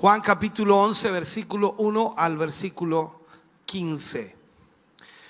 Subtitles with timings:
[0.00, 3.20] Juan capítulo 11, versículo 1 al versículo
[3.66, 4.34] 15.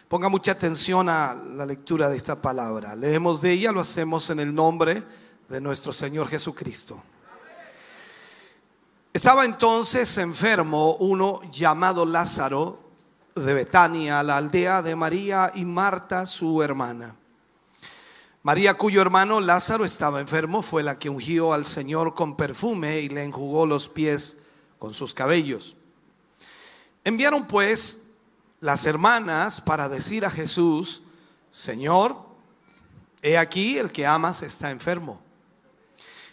[0.06, 2.94] Ponga mucha atención a la lectura de esta palabra.
[2.94, 5.02] Leemos de ella, lo hacemos en el nombre
[5.48, 7.02] de nuestro Señor Jesucristo.
[9.12, 12.78] Estaba entonces enfermo uno llamado Lázaro
[13.34, 17.16] de Betania, la aldea de María y Marta, su hermana.
[18.44, 23.08] María, cuyo hermano Lázaro estaba enfermo, fue la que ungió al Señor con perfume y
[23.08, 24.39] le enjugó los pies
[24.80, 25.76] con sus cabellos.
[27.04, 28.08] Enviaron pues
[28.58, 31.04] las hermanas para decir a Jesús,
[31.52, 32.16] Señor,
[33.22, 35.22] he aquí el que amas está enfermo.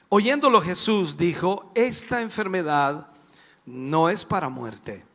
[0.09, 3.09] Oyéndolo Jesús dijo, esta enfermedad
[3.66, 5.05] no es para muerte,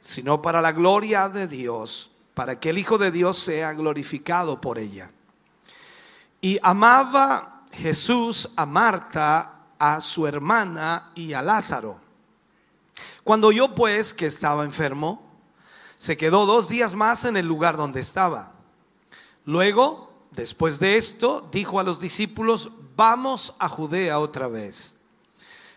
[0.00, 4.78] sino para la gloria de Dios, para que el Hijo de Dios sea glorificado por
[4.78, 5.12] ella.
[6.40, 12.09] Y amaba Jesús a Marta, a su hermana y a Lázaro.
[13.24, 15.30] Cuando oyó pues que estaba enfermo,
[15.96, 18.54] se quedó dos días más en el lugar donde estaba.
[19.44, 24.96] Luego, después de esto, dijo a los discípulos, vamos a Judea otra vez.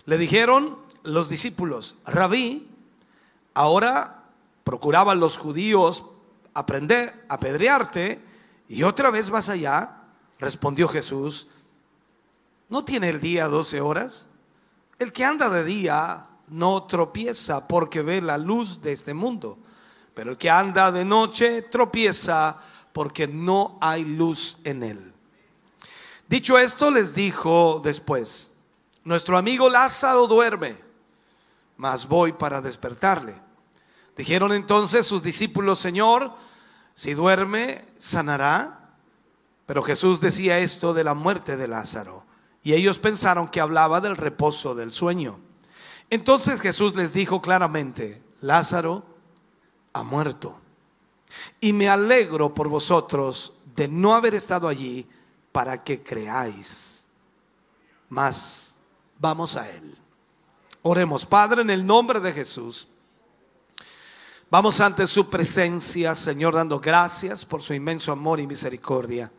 [0.06, 2.70] Le dijeron los discípulos, rabí,
[3.54, 4.24] ahora
[4.64, 6.06] procuraban los judíos
[6.54, 8.22] aprender, apedrearte,
[8.68, 9.98] y otra vez vas allá.
[10.40, 11.48] Respondió Jesús,
[12.70, 14.28] ¿no tiene el día doce horas?
[15.00, 19.58] El que anda de día no tropieza porque ve la luz de este mundo,
[20.14, 22.60] pero el que anda de noche tropieza
[22.94, 25.14] porque no hay luz en él.
[26.28, 28.54] Dicho esto, les dijo después,
[29.04, 30.78] nuestro amigo Lázaro duerme,
[31.76, 33.34] mas voy para despertarle.
[34.16, 36.34] Dijeron entonces sus discípulos, Señor,
[36.94, 38.92] si duerme, sanará.
[39.66, 42.26] Pero Jesús decía esto de la muerte de Lázaro,
[42.62, 45.40] y ellos pensaron que hablaba del reposo del sueño.
[46.14, 49.04] Entonces Jesús les dijo claramente, Lázaro
[49.94, 50.60] ha muerto.
[51.60, 55.10] Y me alegro por vosotros de no haber estado allí
[55.52, 57.08] para que creáis.
[58.10, 58.76] Mas
[59.18, 59.98] vamos a Él.
[60.84, 62.88] Oremos, Padre, en el nombre de Jesús.
[64.52, 69.32] Vamos ante su presencia, Señor, dando gracias por su inmenso amor y misericordia.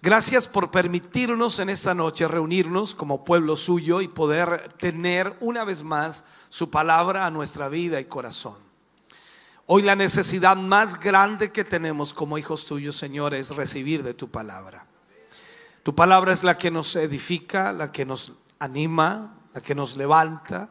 [0.00, 5.82] Gracias por permitirnos en esta noche reunirnos como pueblo suyo y poder tener una vez
[5.82, 8.56] más su palabra a nuestra vida y corazón.
[9.66, 14.30] Hoy la necesidad más grande que tenemos como hijos tuyos, Señor, es recibir de tu
[14.30, 14.86] palabra.
[15.82, 20.70] Tu palabra es la que nos edifica, la que nos anima, la que nos levanta,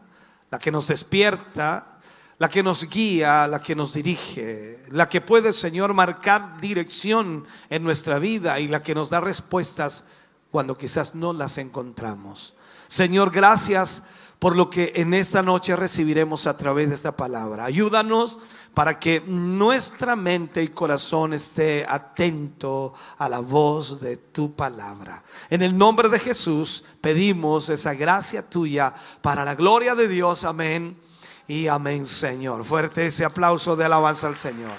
[0.50, 1.97] la que nos despierta,
[2.40, 7.84] la que nos guía, la que nos dirige, la que puede, Señor, marcar dirección en
[7.84, 10.04] nuestra vida y la que nos da respuestas
[10.52, 12.56] cuando quizás no las encontramos.
[12.88, 14.04] Señor, gracias
[14.38, 17.66] por lo que en esta noche recibiremos a través de esta palabra.
[17.66, 18.38] Ayúdanos
[18.76, 25.24] para que nuestra mente y corazón esté atento a la voz de tu palabra.
[25.50, 28.94] En el nombre de Jesús pedimos esa gracia tuya
[29.24, 30.44] para la gloria de Dios.
[30.44, 31.07] Amén
[31.48, 32.66] y amén, Señor.
[32.66, 34.76] Fuerte ese aplauso de alabanza al Señor.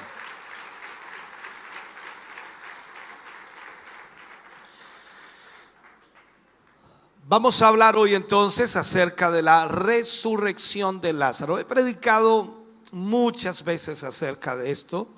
[7.26, 11.58] Vamos a hablar hoy entonces acerca de la resurrección de Lázaro.
[11.58, 15.08] He predicado muchas veces acerca de esto,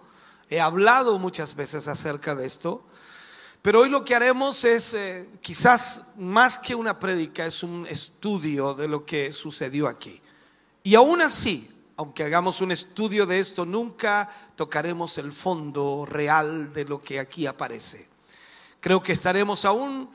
[0.49, 2.85] he hablado muchas veces acerca de esto,
[3.63, 8.75] pero hoy lo que haremos es, eh, quizás más que una predica, es un estudio
[8.75, 10.21] de lo que sucedió aquí.
[10.83, 16.85] Y aún así, aunque hagamos un estudio de esto, nunca tocaremos el fondo real de
[16.85, 18.09] lo que aquí aparece.
[18.81, 20.11] Creo que estaremos aún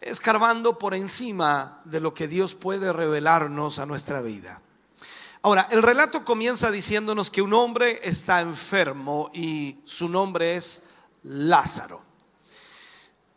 [0.00, 4.60] escarbando por encima de lo que Dios puede revelarnos a nuestra vida.
[5.42, 10.82] Ahora, el relato comienza diciéndonos que un hombre está enfermo y su nombre es
[11.22, 12.02] Lázaro.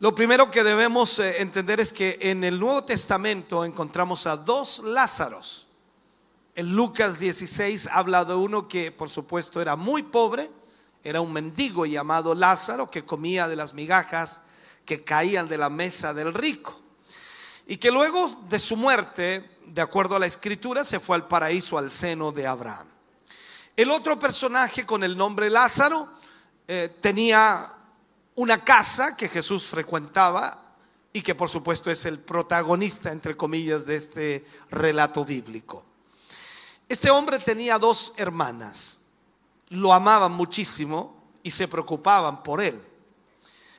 [0.00, 4.82] Lo primero que debemos eh, entender es que en el Nuevo Testamento encontramos a dos
[4.84, 5.63] Lázaros.
[6.56, 10.50] En Lucas 16 habla de uno que por supuesto era muy pobre,
[11.02, 14.40] era un mendigo llamado Lázaro que comía de las migajas
[14.84, 16.80] que caían de la mesa del rico.
[17.66, 21.76] Y que luego de su muerte, de acuerdo a la escritura, se fue al paraíso
[21.76, 22.86] al seno de Abraham.
[23.76, 26.08] El otro personaje con el nombre Lázaro
[26.68, 27.72] eh, tenía
[28.36, 30.76] una casa que Jesús frecuentaba
[31.12, 35.93] y que por supuesto es el protagonista, entre comillas, de este relato bíblico.
[36.88, 39.00] Este hombre tenía dos hermanas,
[39.68, 42.80] lo amaban muchísimo y se preocupaban por él.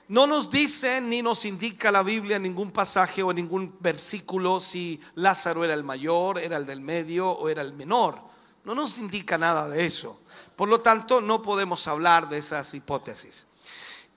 [0.08, 5.64] No nos dice ni nos indica la Biblia ningún pasaje o ningún versículo si Lázaro
[5.64, 8.20] era el mayor, era el del medio o era el menor.
[8.64, 10.22] No nos indica nada de eso.
[10.56, 13.48] Por lo tanto, no podemos hablar de esas hipótesis.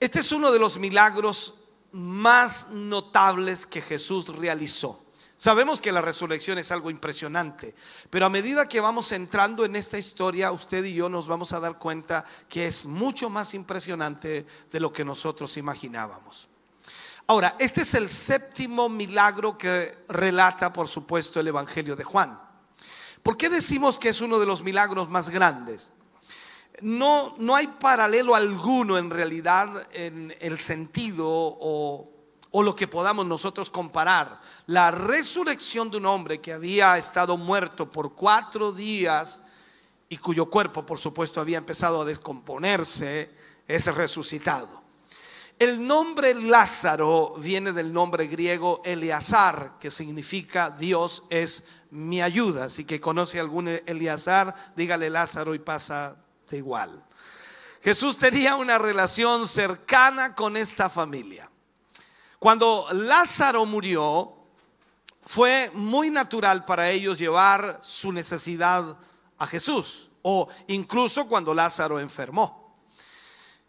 [0.01, 1.55] Este es uno de los milagros
[1.93, 5.03] más notables que Jesús realizó.
[5.39, 7.73] Sabemos que la resurrección es algo impresionante,
[8.11, 11.61] pero a medida que vamos entrando en esta historia, usted y yo nos vamos a
[11.61, 16.49] dar cuenta que es mucho más impresionante de lo que nosotros imaginábamos.
[17.29, 22.41] Ahora, este es el séptimo milagro que relata, por supuesto, el Evangelio de Juan.
[23.23, 25.93] ¿Por qué decimos que es uno de los milagros más grandes?
[26.81, 32.18] No, no hay paralelo alguno en realidad en el sentido o
[32.59, 34.41] o lo que podamos nosotros comparar.
[34.67, 39.41] La resurrección de un hombre que había estado muerto por cuatro días
[40.09, 43.31] y cuyo cuerpo, por supuesto, había empezado a descomponerse,
[43.69, 44.83] es resucitado.
[45.57, 51.63] El nombre Lázaro viene del nombre griego Eleazar, que significa Dios es
[51.93, 52.65] mi ayuda.
[52.65, 56.17] Así que conoce algún Eleazar, dígale Lázaro y pasa
[56.51, 57.05] de igual.
[57.85, 61.48] Jesús tenía una relación cercana con esta familia.
[62.39, 64.35] Cuando Lázaro murió,
[65.27, 68.97] fue muy natural para ellos llevar su necesidad
[69.37, 72.79] a Jesús, o incluso cuando Lázaro enfermó.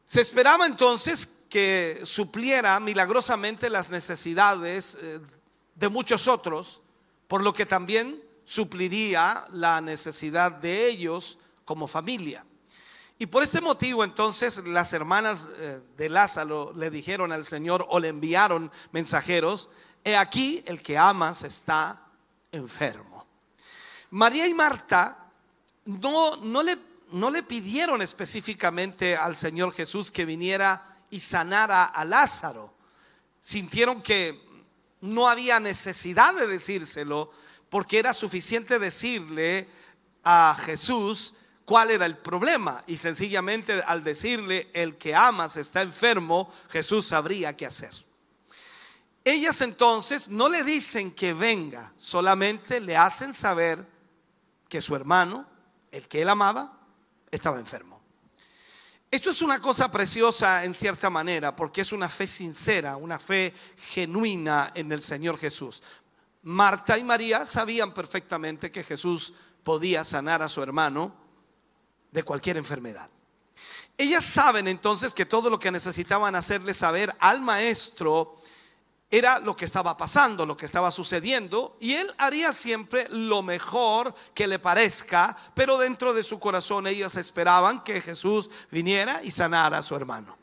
[0.06, 5.20] Se esperaba entonces que supliera milagrosamente las necesidades eh,
[5.76, 6.82] de muchos otros,
[7.28, 12.46] por lo que también supliría la necesidad de ellos como familia.
[13.22, 18.00] Y por ese motivo entonces las hermanas eh, de Lázaro le dijeron al Señor o
[18.00, 19.68] le enviaron mensajeros,
[20.06, 22.02] he aquí el que amas está
[22.50, 23.28] enfermo.
[24.12, 25.32] María y Marta
[25.84, 26.78] no, no, le,
[27.12, 32.74] no le pidieron específicamente al Señor Jesús que viniera y sanara a Lázaro.
[33.42, 34.48] Sintieron que
[35.02, 37.34] no había necesidad de decírselo
[37.70, 39.68] porque era suficiente decirle
[40.24, 41.36] a Jesús,
[41.70, 42.84] cuál era el problema.
[42.88, 47.94] Y sencillamente al decirle, el que amas está enfermo, Jesús sabría qué hacer.
[49.24, 53.86] Ellas entonces no le dicen que venga, solamente le hacen saber
[54.68, 55.46] que su hermano,
[55.92, 56.76] el que él amaba,
[57.30, 58.02] estaba enfermo.
[59.12, 63.54] Esto es una cosa preciosa en cierta manera, porque es una fe sincera, una fe
[63.94, 65.84] genuina en el Señor Jesús.
[66.42, 71.29] Marta y María sabían perfectamente que Jesús podía sanar a su hermano,
[72.12, 73.10] de cualquier enfermedad.
[73.98, 78.42] Ellas saben entonces que todo lo que necesitaban hacerle saber al maestro
[79.12, 84.14] era lo que estaba pasando, lo que estaba sucediendo, y él haría siempre lo mejor
[84.36, 89.80] que le parezca, pero dentro de su corazón ellas esperaban que Jesús viniera y sanara
[89.80, 90.38] a su hermano.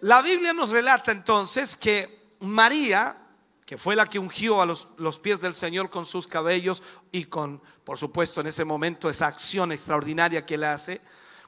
[0.00, 3.16] La Biblia nos relata entonces que María,
[3.66, 7.24] que fue la que ungió a los, los pies del Señor con sus cabellos y
[7.26, 11.00] con por supuesto, en ese momento, esa acción extraordinaria que él hace,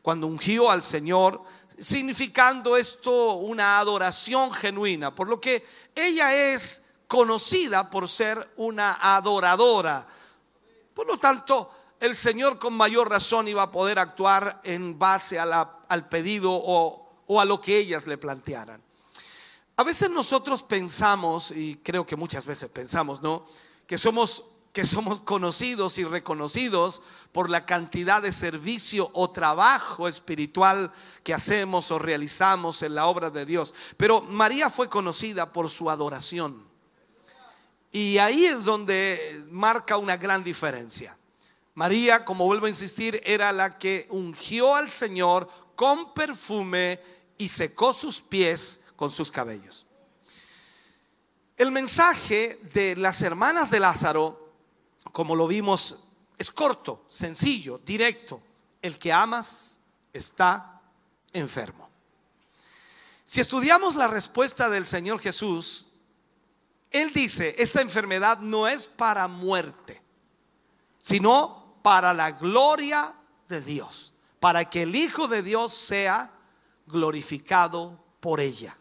[0.02, 1.42] cuando ungió al Señor,
[1.78, 10.06] significando esto una adoración genuina, por lo que ella es conocida por ser una adoradora.
[10.92, 16.08] Por lo tanto, el Señor con mayor razón iba a poder actuar en base al
[16.08, 18.83] pedido o, o a lo que ellas le plantearan.
[19.76, 23.46] A veces nosotros pensamos, y creo que muchas veces pensamos, ¿no?
[23.86, 27.00] Que somos que somos conocidos y reconocidos
[27.30, 33.30] por la cantidad de servicio o trabajo espiritual que hacemos o realizamos en la obra
[33.30, 33.72] de Dios.
[33.96, 36.66] Pero María fue conocida por su adoración.
[37.92, 41.16] Y ahí es donde marca una gran diferencia.
[41.74, 47.00] María, como vuelvo a insistir, era la que ungió al Señor con perfume
[47.38, 49.86] y secó sus pies con sus cabellos.
[51.56, 54.44] El mensaje de las hermanas de Lázaro
[55.12, 55.98] como lo vimos,
[56.38, 58.42] es corto, sencillo, directo.
[58.82, 59.78] El que amas
[60.12, 60.80] está
[61.32, 61.88] enfermo.
[63.24, 65.88] Si estudiamos la respuesta del Señor Jesús,
[66.90, 70.02] Él dice, esta enfermedad no es para muerte,
[70.98, 73.14] sino para la gloria
[73.48, 76.32] de Dios, para que el Hijo de Dios sea
[76.86, 78.76] glorificado por ella.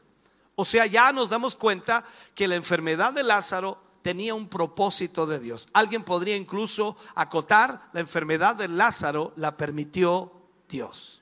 [0.55, 2.05] O sea, ya nos damos cuenta
[2.35, 5.67] que la enfermedad de Lázaro tenía un propósito de Dios.
[5.73, 10.31] Alguien podría incluso acotar la enfermedad de Lázaro, la permitió
[10.69, 11.21] Dios.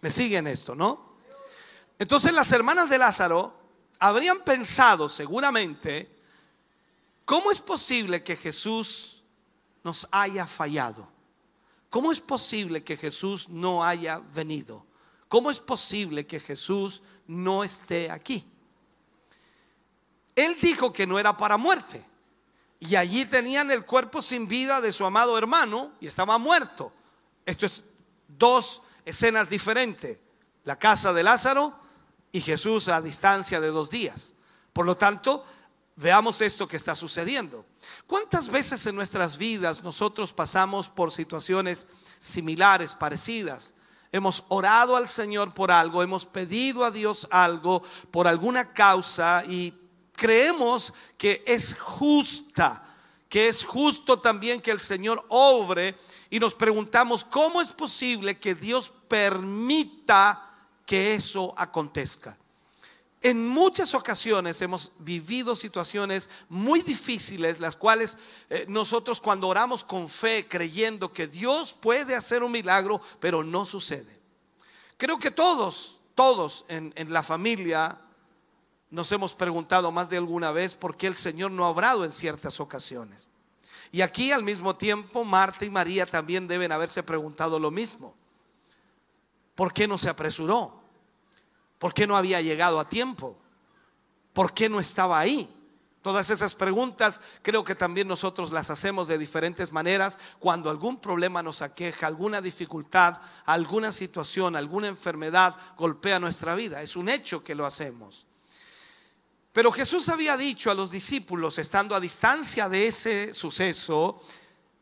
[0.00, 1.14] ¿Me siguen esto, no?
[1.98, 3.54] Entonces las hermanas de Lázaro
[3.98, 6.10] habrían pensado seguramente,
[7.24, 9.22] ¿cómo es posible que Jesús
[9.82, 11.08] nos haya fallado?
[11.90, 14.84] ¿Cómo es posible que Jesús no haya venido?
[15.34, 18.48] ¿Cómo es posible que Jesús no esté aquí?
[20.36, 22.06] Él dijo que no era para muerte.
[22.78, 26.92] Y allí tenían el cuerpo sin vida de su amado hermano y estaba muerto.
[27.44, 27.84] Esto es
[28.28, 30.20] dos escenas diferentes.
[30.62, 31.80] La casa de Lázaro
[32.30, 34.34] y Jesús a distancia de dos días.
[34.72, 35.44] Por lo tanto,
[35.96, 37.66] veamos esto que está sucediendo.
[38.06, 41.88] ¿Cuántas veces en nuestras vidas nosotros pasamos por situaciones
[42.20, 43.73] similares, parecidas?
[44.14, 49.74] Hemos orado al Señor por algo, hemos pedido a Dios algo por alguna causa y
[50.14, 52.86] creemos que es justa,
[53.28, 55.98] que es justo también que el Señor obre
[56.30, 60.48] y nos preguntamos cómo es posible que Dios permita
[60.86, 62.38] que eso acontezca.
[63.24, 68.18] En muchas ocasiones hemos vivido situaciones muy difíciles, las cuales
[68.50, 73.64] eh, nosotros cuando oramos con fe, creyendo que Dios puede hacer un milagro, pero no
[73.64, 74.20] sucede.
[74.98, 77.98] Creo que todos, todos en, en la familia
[78.90, 82.12] nos hemos preguntado más de alguna vez por qué el Señor no ha obrado en
[82.12, 83.30] ciertas ocasiones.
[83.90, 88.14] Y aquí al mismo tiempo Marta y María también deben haberse preguntado lo mismo.
[89.54, 90.83] ¿Por qué no se apresuró?
[91.84, 93.36] ¿Por qué no había llegado a tiempo?
[94.32, 95.54] ¿Por qué no estaba ahí?
[96.00, 101.42] Todas esas preguntas creo que también nosotros las hacemos de diferentes maneras cuando algún problema
[101.42, 106.80] nos aqueja, alguna dificultad, alguna situación, alguna enfermedad golpea nuestra vida.
[106.80, 108.24] Es un hecho que lo hacemos.
[109.52, 114.22] Pero Jesús había dicho a los discípulos, estando a distancia de ese suceso,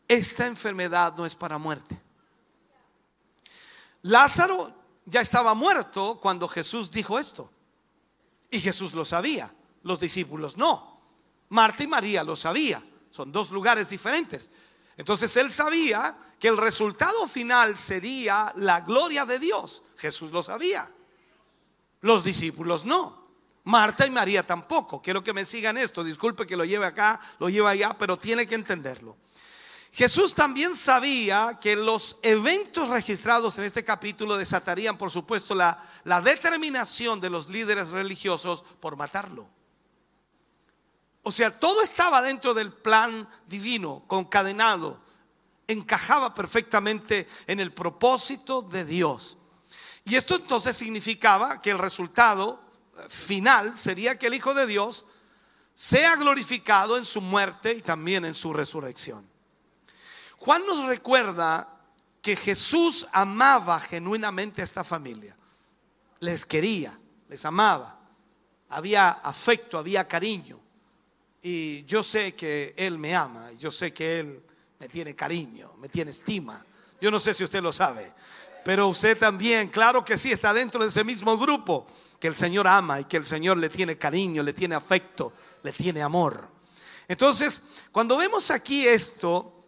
[0.06, 2.00] esta enfermedad no es para muerte.
[4.02, 7.50] Lázaro ya estaba muerto cuando Jesús dijo esto.
[8.50, 11.00] Y Jesús lo sabía, los discípulos no.
[11.48, 14.50] Marta y María lo sabía, son dos lugares diferentes.
[14.96, 19.82] Entonces él sabía que el resultado final sería la gloria de Dios.
[19.96, 20.90] Jesús lo sabía.
[22.00, 23.22] Los discípulos no.
[23.64, 25.00] Marta y María tampoco.
[25.00, 26.02] Quiero que me sigan esto.
[26.02, 29.16] Disculpe que lo lleve acá, lo lleve allá, pero tiene que entenderlo.
[29.92, 36.22] Jesús también sabía que los eventos registrados en este capítulo desatarían, por supuesto, la, la
[36.22, 39.46] determinación de los líderes religiosos por matarlo.
[41.22, 44.98] O sea, todo estaba dentro del plan divino, concadenado,
[45.68, 49.36] encajaba perfectamente en el propósito de Dios.
[50.06, 52.64] Y esto entonces significaba que el resultado
[53.08, 55.04] final sería que el Hijo de Dios
[55.74, 59.31] sea glorificado en su muerte y también en su resurrección.
[60.44, 61.68] Juan nos recuerda
[62.20, 65.36] que Jesús amaba genuinamente a esta familia.
[66.18, 67.96] Les quería, les amaba.
[68.70, 70.58] Había afecto, había cariño.
[71.42, 74.42] Y yo sé que Él me ama, yo sé que Él
[74.80, 76.66] me tiene cariño, me tiene estima.
[77.00, 78.12] Yo no sé si usted lo sabe,
[78.64, 81.86] pero usted también, claro que sí, está dentro de ese mismo grupo
[82.18, 85.72] que el Señor ama y que el Señor le tiene cariño, le tiene afecto, le
[85.72, 86.48] tiene amor.
[87.06, 89.61] Entonces, cuando vemos aquí esto,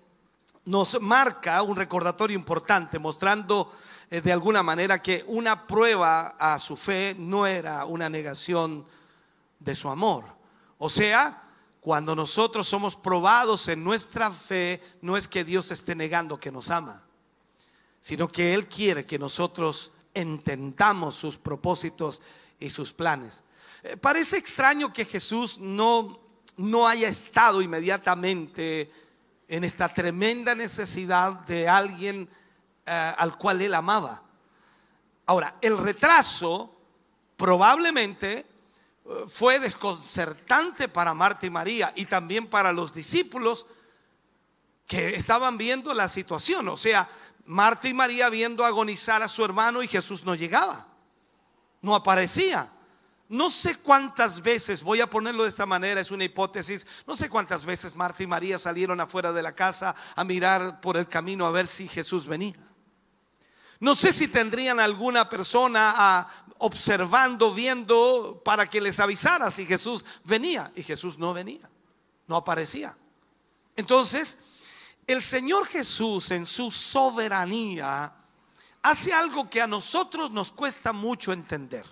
[0.67, 3.73] nos marca un recordatorio importante, mostrando
[4.11, 8.87] eh, de alguna manera que una prueba a su fe no era una negación
[9.59, 10.25] de su amor.
[10.79, 11.43] O sea,
[11.81, 16.71] cuando nosotros somos probados en nuestra fe, no es que Dios esté negando que nos
[16.71, 17.05] ama,
[18.01, 22.23] sino que Él quiere que nosotros entendamos sus propósitos
[22.59, 23.43] y sus planes.
[23.83, 26.21] Eh, parece extraño que Jesús no,
[26.57, 28.91] no haya estado inmediatamente
[29.49, 32.29] en esta tremenda necesidad de alguien
[32.87, 34.23] eh, al cual él amaba.
[35.27, 36.75] Ahora, el retraso
[37.37, 38.45] probablemente eh,
[39.27, 43.67] fue desconcertante para Marta y María y también para los discípulos
[44.87, 46.69] que estaban viendo la situación.
[46.69, 47.09] O sea,
[47.47, 50.87] Marta y María viendo agonizar a su hermano y Jesús no llegaba,
[51.83, 52.71] no aparecía.
[53.29, 57.31] No sé cuántas veces, voy a ponerlo de esta manera, es una hipótesis, no sé
[57.31, 61.47] cuántas veces Marta y María salieron afuera de la casa a mirar por el camino
[61.47, 62.57] a ver si Jesús venía.
[63.81, 66.29] No sé si tendrían alguna persona ah,
[66.59, 70.73] observando, viendo, para que les avisara si Jesús venía.
[70.75, 71.69] Y Jesús no venía,
[72.27, 72.97] no aparecía.
[73.77, 74.39] Entonces,
[75.07, 78.15] el Señor Jesús en su soberanía
[78.83, 81.85] hace algo que a nosotros nos cuesta mucho entender.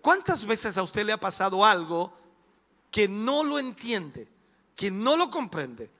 [0.00, 2.12] ¿Cuántas veces a usted le ha pasado algo
[2.90, 4.28] que no lo entiende,
[4.76, 5.90] que no lo comprende?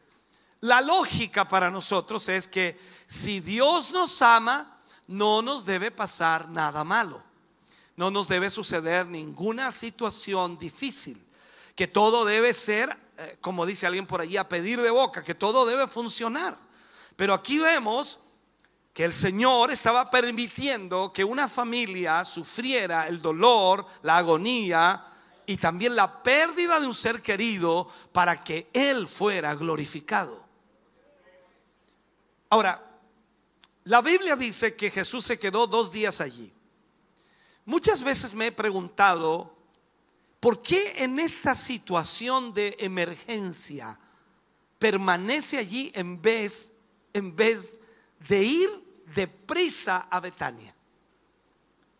[0.60, 6.84] La lógica para nosotros es que si Dios nos ama, no nos debe pasar nada
[6.84, 7.22] malo.
[7.96, 11.20] No nos debe suceder ninguna situación difícil.
[11.74, 15.34] Que todo debe ser, eh, como dice alguien por allí, a pedir de boca, que
[15.34, 16.56] todo debe funcionar.
[17.16, 18.20] Pero aquí vemos
[18.92, 25.06] que el Señor estaba permitiendo que una familia sufriera el dolor, la agonía
[25.46, 30.44] y también la pérdida de un ser querido para que Él fuera glorificado.
[32.50, 32.86] Ahora,
[33.84, 36.52] la Biblia dice que Jesús se quedó dos días allí.
[37.64, 39.56] Muchas veces me he preguntado,
[40.38, 43.98] ¿por qué en esta situación de emergencia
[44.78, 46.72] permanece allí en vez,
[47.14, 47.72] en vez
[48.28, 48.68] de ir
[49.14, 50.74] deprisa a Betania?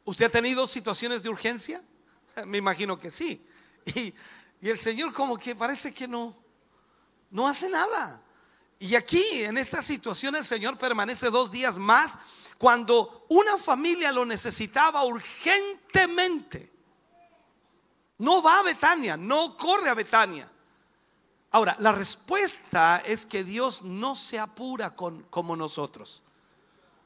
[0.04, 1.82] ¿Usted ha tenido situaciones de urgencia?
[2.46, 3.44] Me imagino que sí.
[3.94, 4.14] Y,
[4.60, 6.36] el Señor como que parece que no,
[7.32, 8.22] no hace nada.
[8.78, 12.16] Y aquí, en esta situación, el Señor permanece dos días más
[12.58, 16.72] cuando una familia lo necesitaba urgentemente.
[18.18, 20.51] No va a Betania, no corre a Betania.
[21.52, 26.22] Ahora, la respuesta es que Dios no se apura con, como nosotros.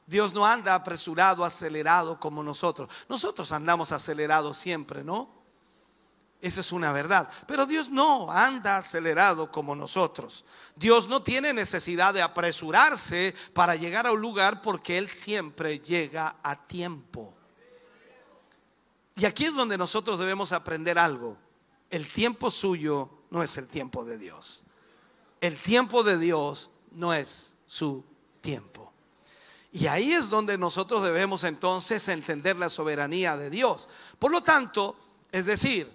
[0.07, 2.89] Dios no anda apresurado, acelerado como nosotros.
[3.09, 5.35] Nosotros andamos acelerados siempre, ¿no?
[6.41, 7.29] Esa es una verdad.
[7.49, 10.45] Pero Dios no anda acelerado como nosotros.
[10.77, 16.37] Dios no tiene necesidad de apresurarse para llegar a un lugar porque Él siempre llega
[16.41, 17.35] a tiempo.
[19.17, 21.37] Y aquí es donde nosotros debemos aprender algo.
[21.91, 24.65] El tiempo suyo no es el tiempo de Dios.
[25.41, 28.05] El tiempo de Dios no es su
[28.41, 28.93] tiempo.
[29.73, 33.89] Y ahí es donde nosotros debemos entonces entender la soberanía de Dios.
[34.19, 34.97] Por lo tanto,
[35.31, 35.93] es decir,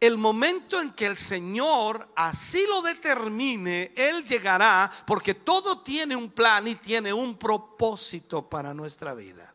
[0.00, 6.30] el momento en que el Señor así lo determine, Él llegará porque todo tiene un
[6.30, 9.54] plan y tiene un propósito para nuestra vida.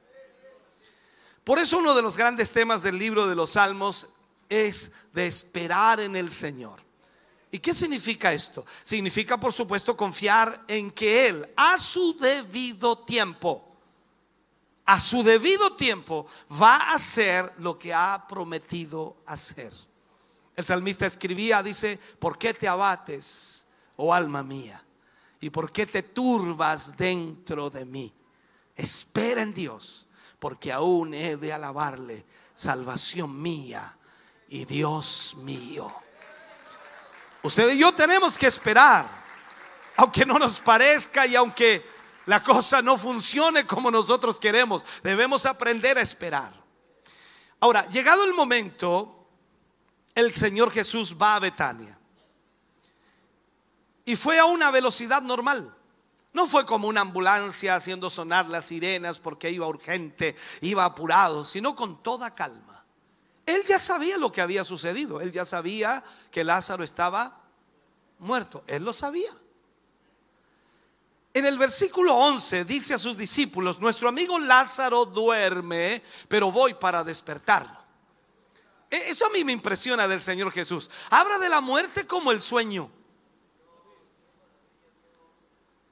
[1.43, 4.09] Por eso uno de los grandes temas del libro de los Salmos
[4.53, 6.81] es de esperar en el Señor.
[7.51, 8.65] ¿Y qué significa esto?
[8.81, 13.77] Significa, por supuesto, confiar en que Él, a su debido tiempo,
[14.85, 19.71] a su debido tiempo, va a hacer lo que ha prometido hacer.
[20.55, 24.83] El salmista escribía, dice, ¿por qué te abates, oh alma mía?
[25.39, 28.11] ¿Y por qué te turbas dentro de mí?
[28.75, 30.07] Espera en Dios,
[30.39, 33.95] porque aún he de alabarle, salvación mía
[34.53, 35.91] y Dios mío.
[37.41, 39.07] Usted y yo tenemos que esperar,
[39.97, 41.83] aunque no nos parezca y aunque
[42.27, 46.53] la cosa no funcione como nosotros queremos, debemos aprender a esperar.
[47.61, 49.27] Ahora, llegado el momento,
[50.13, 51.99] el Señor Jesús va a Betania.
[54.05, 55.75] Y fue a una velocidad normal.
[56.31, 61.75] No fue como una ambulancia haciendo sonar las sirenas porque iba urgente, iba apurado, sino
[61.75, 62.82] con toda calma.
[63.45, 65.19] Él ya sabía lo que había sucedido.
[65.19, 67.41] Él ya sabía que Lázaro estaba
[68.19, 68.63] muerto.
[68.67, 69.31] Él lo sabía.
[71.33, 77.03] En el versículo 11 dice a sus discípulos, nuestro amigo Lázaro duerme, pero voy para
[77.03, 77.83] despertarlo.
[78.89, 80.91] E, eso a mí me impresiona del Señor Jesús.
[81.09, 82.91] Habla de la muerte como el sueño.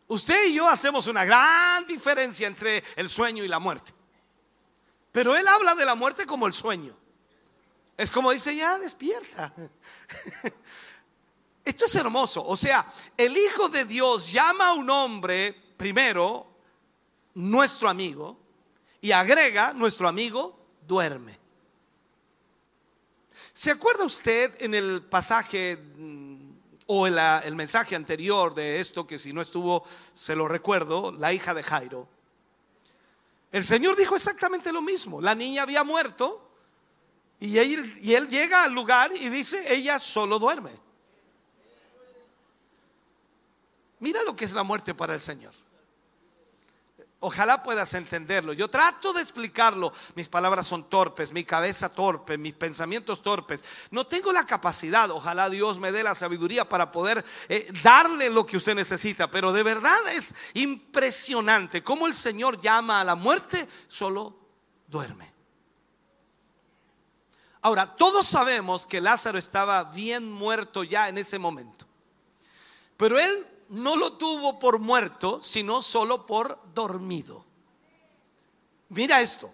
[0.07, 3.93] Usted y yo hacemos una gran diferencia entre el sueño y la muerte.
[5.11, 6.95] Pero Él habla de la muerte como el sueño.
[8.01, 9.53] Es como dice, ya despierta.
[11.63, 12.43] Esto es hermoso.
[12.43, 16.47] O sea, el Hijo de Dios llama a un hombre, primero,
[17.35, 18.39] nuestro amigo,
[19.01, 21.37] y agrega, nuestro amigo duerme.
[23.53, 26.53] ¿Se acuerda usted en el pasaje mm,
[26.87, 29.85] o en el mensaje anterior de esto, que si no estuvo,
[30.15, 32.09] se lo recuerdo, la hija de Jairo?
[33.51, 35.21] El Señor dijo exactamente lo mismo.
[35.21, 36.47] La niña había muerto
[37.43, 40.69] y él, llega al lugar y dice, ella solo duerme.
[43.99, 45.51] Mira lo que es la muerte para el Señor.
[47.19, 48.53] Ojalá puedas entenderlo.
[48.53, 49.91] Yo trato de explicarlo.
[50.13, 53.65] Mis palabras son torpes, mi cabeza torpe, mis pensamientos torpes.
[53.89, 55.09] No tengo la capacidad.
[55.09, 59.31] Ojalá Dios me dé la sabiduría para poder eh, darle lo que usted necesita.
[59.31, 64.37] Pero de verdad es impresionante cómo el Señor llama a la muerte, solo
[64.87, 65.30] duerme.
[67.61, 71.85] Ahora, todos sabemos que Lázaro estaba bien muerto ya en ese momento.
[72.97, 77.45] Pero él no lo tuvo por muerto, sino solo por dormido.
[78.89, 79.53] Mira esto.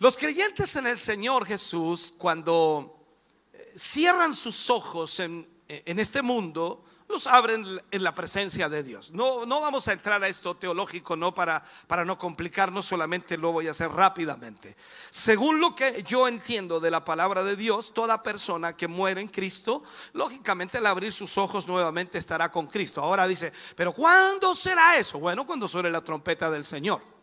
[0.00, 3.04] Los creyentes en el Señor Jesús, cuando
[3.52, 9.10] eh, cierran sus ojos en, en este mundo, los abren en la presencia de Dios.
[9.12, 13.52] No, no vamos a entrar a esto teológico, no para, para no complicarnos, solamente lo
[13.52, 14.76] voy a hacer rápidamente.
[15.10, 19.28] Según lo que yo entiendo de la palabra de Dios, toda persona que muere en
[19.28, 23.02] Cristo, lógicamente al abrir sus ojos nuevamente estará con Cristo.
[23.02, 25.18] Ahora dice, pero ¿cuándo será eso?
[25.18, 27.17] Bueno, cuando suene la trompeta del Señor.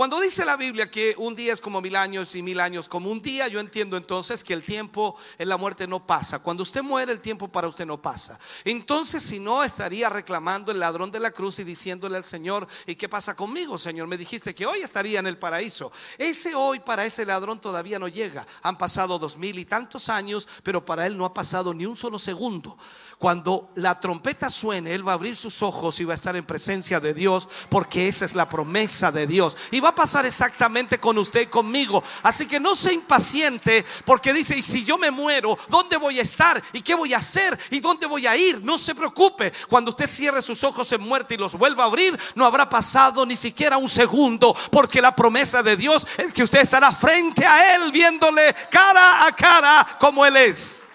[0.00, 3.10] Cuando dice la Biblia que un día es como mil años y mil años como
[3.10, 6.38] un día, yo entiendo entonces que el tiempo en la muerte no pasa.
[6.38, 8.40] Cuando usted muere, el tiempo para usted no pasa.
[8.64, 12.94] Entonces, si no, estaría reclamando el ladrón de la cruz y diciéndole al Señor, ¿y
[12.94, 14.08] qué pasa conmigo, Señor?
[14.08, 15.92] Me dijiste que hoy estaría en el paraíso.
[16.16, 18.46] Ese hoy para ese ladrón todavía no llega.
[18.62, 21.94] Han pasado dos mil y tantos años, pero para él no ha pasado ni un
[21.94, 22.78] solo segundo.
[23.18, 26.46] Cuando la trompeta suene, él va a abrir sus ojos y va a estar en
[26.46, 29.58] presencia de Dios, porque esa es la promesa de Dios.
[29.90, 32.02] A pasar exactamente con usted y conmigo.
[32.22, 36.22] Así que no se impaciente, porque dice, y si yo me muero, ¿dónde voy a
[36.22, 36.62] estar?
[36.72, 37.58] ¿Y qué voy a hacer?
[37.70, 38.60] ¿Y dónde voy a ir?
[38.62, 39.52] No se preocupe.
[39.68, 43.24] Cuando usted cierre sus ojos en muerte y los vuelva a abrir, no habrá pasado
[43.26, 47.76] ni siquiera un segundo, porque la promesa de Dios es que usted estará frente a
[47.76, 50.88] Él, viéndole cara a cara como Él es.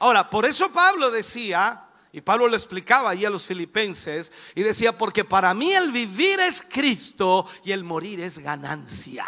[0.00, 4.96] Ahora, por eso Pablo decía, y Pablo lo explicaba ahí a los filipenses, y decía,
[4.96, 9.26] porque para mí el vivir es Cristo y el morir es ganancia.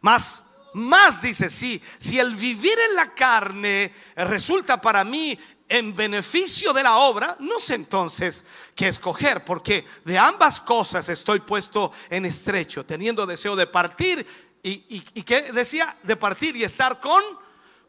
[0.00, 6.72] Más, más dice, sí, si el vivir en la carne resulta para mí en beneficio
[6.72, 12.26] de la obra, no sé entonces qué escoger, porque de ambas cosas estoy puesto en
[12.26, 14.26] estrecho, teniendo deseo de partir,
[14.62, 17.22] y, y, y que decía, de partir y estar con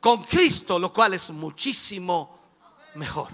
[0.02, 2.40] con Cristo, lo cual es muchísimo
[2.96, 3.30] mejor.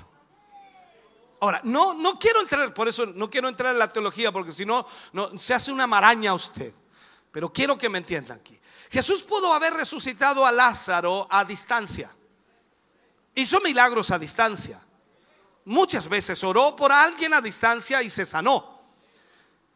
[1.40, 4.66] Ahora, no, no quiero entrar, por eso no quiero entrar en la teología, porque si
[4.66, 6.74] no, no se hace una maraña a usted.
[7.32, 8.60] Pero quiero que me entiendan aquí.
[8.90, 12.12] Jesús pudo haber resucitado a Lázaro a distancia.
[13.36, 14.82] Hizo milagros a distancia.
[15.66, 18.78] Muchas veces oró por alguien a distancia y se sanó.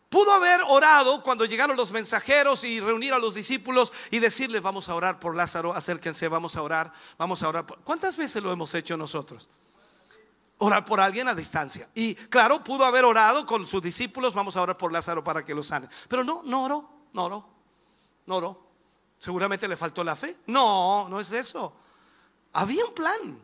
[0.10, 4.90] Pudo haber orado cuando llegaron los mensajeros y reunir a los discípulos y decirles, vamos
[4.90, 7.66] a orar por Lázaro, acérquense, vamos a orar, vamos a orar.
[7.84, 9.50] ¿Cuántas veces lo hemos hecho nosotros?
[10.64, 11.90] Orar por alguien a distancia.
[11.96, 15.56] Y claro, pudo haber orado con sus discípulos, vamos a orar por Lázaro para que
[15.56, 15.90] lo sane.
[16.08, 17.50] Pero no, no oró, no oró,
[18.28, 18.68] no oró.
[19.18, 20.38] Seguramente le faltó la fe.
[20.46, 21.74] No, no es eso.
[22.54, 23.40] Había un plan,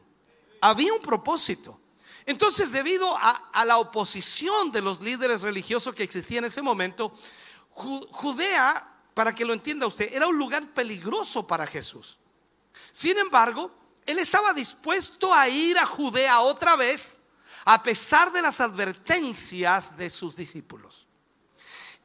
[0.62, 1.80] había un propósito.
[2.28, 7.18] Entonces, debido a, la oposición de los líderes religiosos que existían en ese momento,
[7.72, 12.20] Judea, para que lo entienda usted, era un lugar peligroso para Jesús.
[12.92, 13.72] Sin embargo,
[14.08, 17.22] él estaba dispuesto a ir a Judea otra vez,
[17.66, 21.06] a pesar de las advertencias de sus discípulos.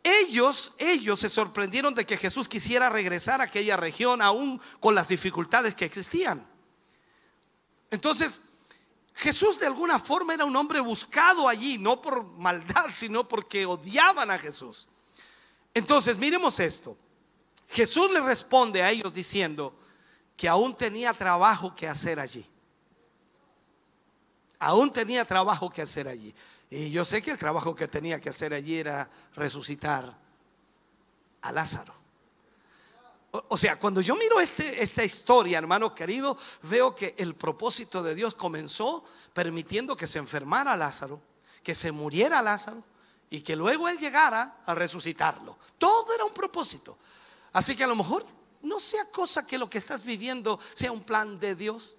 [0.02, 5.06] Ellos, ellos se sorprendieron de que Jesús quisiera regresar a aquella región aún con las
[5.06, 6.44] dificultades que existían.
[7.88, 8.40] Entonces,
[9.14, 14.28] Jesús de alguna forma era un hombre buscado allí, no por maldad, sino porque odiaban
[14.32, 14.88] a Jesús.
[15.72, 16.98] Entonces, miremos esto.
[17.68, 19.78] Jesús le responde a ellos diciendo
[20.36, 22.46] que aún tenía trabajo que hacer allí.
[24.58, 26.34] Aún tenía trabajo que hacer allí.
[26.70, 30.16] Y yo sé que el trabajo que tenía que hacer allí era resucitar
[31.42, 31.94] a Lázaro.
[33.48, 38.14] O sea, cuando yo miro este, esta historia, hermano querido, veo que el propósito de
[38.14, 41.20] Dios comenzó permitiendo que se enfermara Lázaro,
[41.62, 42.84] que se muriera Lázaro
[43.30, 45.56] y que luego él llegara a resucitarlo.
[45.78, 46.98] Todo era un propósito.
[47.54, 48.26] Así que a lo mejor
[48.62, 51.96] no sea cosa que lo que estás viviendo sea un plan de Dios.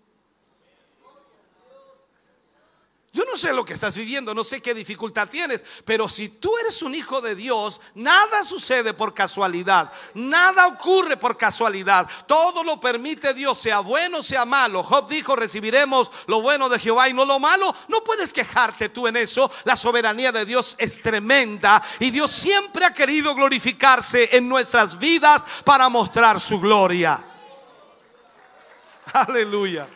[3.14, 6.58] Yo no sé lo que estás viviendo, no sé qué dificultad tienes, pero si tú
[6.58, 12.82] eres un hijo de Dios, nada sucede por casualidad, nada ocurre por casualidad, todo lo
[12.82, 14.82] permite Dios, sea bueno, sea malo.
[14.82, 17.76] Job dijo, recibiremos lo bueno de Jehová y no lo malo.
[17.88, 22.84] No puedes quejarte tú en eso, la soberanía de Dios es tremenda y Dios siempre
[22.84, 27.24] ha querido glorificarse en nuestras vidas para mostrar su gloria.
[29.14, 29.88] Aleluya.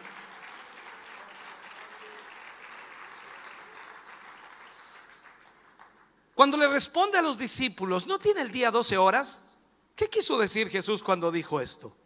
[6.37, 9.41] Cuando le responde a los discípulos, ¿no tiene el día 12 horas?
[9.95, 11.97] ¿Qué quiso decir Jesús cuando dijo esto?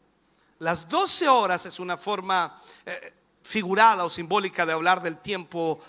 [0.60, 3.14] Las 12 horas es una forma eh,
[3.44, 5.82] figurada o simbólica de hablar del tiempo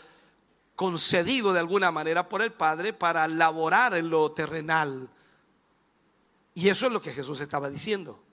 [0.74, 5.08] concedido de alguna manera por el Padre para laborar en lo terrenal.
[6.54, 8.24] Y eso es lo que Jesús estaba diciendo.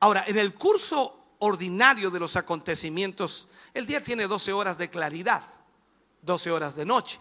[0.00, 5.44] Ahora, en el curso ordinario de los acontecimientos, el día tiene 12 horas de claridad,
[6.22, 7.20] 12 horas de noche.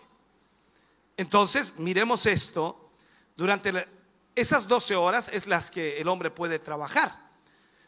[1.19, 2.91] Entonces, miremos esto.
[3.35, 3.85] Durante
[4.33, 7.13] esas 12 horas es las que el hombre puede trabajar.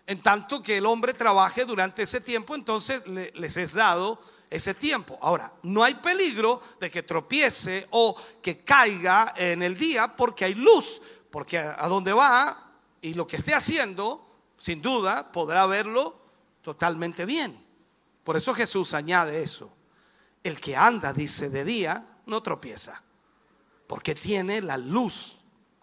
[0.05, 5.17] En tanto que el hombre trabaje durante ese tiempo, entonces les es dado ese tiempo.
[5.21, 10.55] Ahora, no hay peligro de que tropiece o que caiga en el día porque hay
[10.55, 16.17] luz, porque a donde va y lo que esté haciendo, sin duda, podrá verlo
[16.61, 17.65] totalmente bien.
[18.25, 19.71] Por eso Jesús añade eso.
[20.43, 23.01] El que anda, dice, de día, no tropieza,
[23.91, 25.35] porque tiene la luz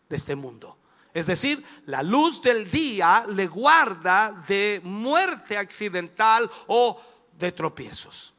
[0.08, 0.78] de este mundo.
[1.12, 6.98] Es decir, la luz del día le guarda de muerte accidental o
[7.38, 8.32] de tropiezos.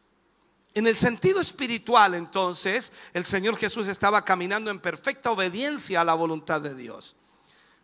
[0.73, 6.15] En el sentido espiritual, entonces, el Señor Jesús estaba caminando en perfecta obediencia a la
[6.15, 7.15] voluntad de Dios.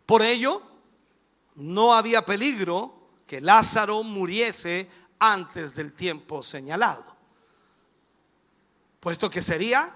[0.06, 0.62] Por ello,
[1.54, 7.16] no había peligro que Lázaro muriese antes del tiempo señalado,
[8.98, 9.94] puesto que sería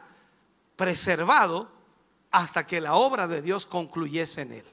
[0.76, 1.79] preservado
[2.30, 4.64] hasta que la obra de Dios concluyese en él.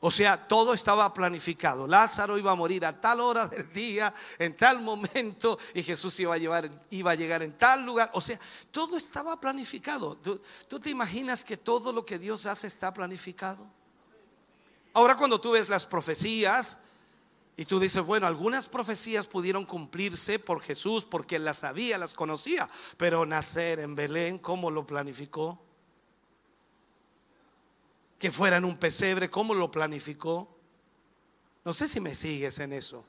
[0.00, 1.88] O sea, todo estaba planificado.
[1.88, 6.34] Lázaro iba a morir a tal hora del día, en tal momento, y Jesús iba
[6.34, 8.10] a, llevar, iba a llegar en tal lugar.
[8.14, 8.38] O sea,
[8.70, 10.16] todo estaba planificado.
[10.16, 13.66] ¿Tú, ¿Tú, te imaginas que todo lo que Dios hace está planificado?
[14.94, 16.78] Ahora cuando tú ves las profecías
[17.56, 22.14] y tú dices, bueno, algunas profecías pudieron cumplirse por Jesús porque él las sabía, las
[22.14, 25.60] conocía, pero nacer en Belén, ¿cómo lo planificó?
[28.18, 30.48] Que fuera en un pesebre, ¿cómo lo planificó?
[31.64, 33.04] No sé si me sigues en eso.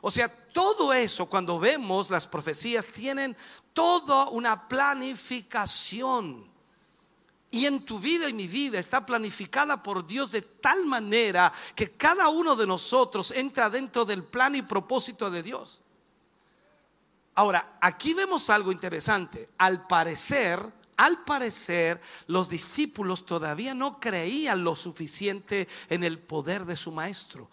[0.00, 3.36] O sea, todo eso, cuando vemos las profecías, tienen
[3.72, 6.48] toda una planificación.
[7.50, 11.92] Y en tu vida y mi vida está planificada por Dios de tal manera que
[11.92, 15.82] cada uno de nosotros entra dentro del plan y propósito de Dios.
[17.34, 19.50] Ahora, aquí vemos algo interesante.
[19.58, 26.76] Al parecer, al parecer, los discípulos todavía no creían lo suficiente en el poder de
[26.76, 27.50] su maestro,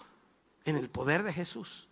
[0.64, 1.90] en el poder de Jesús.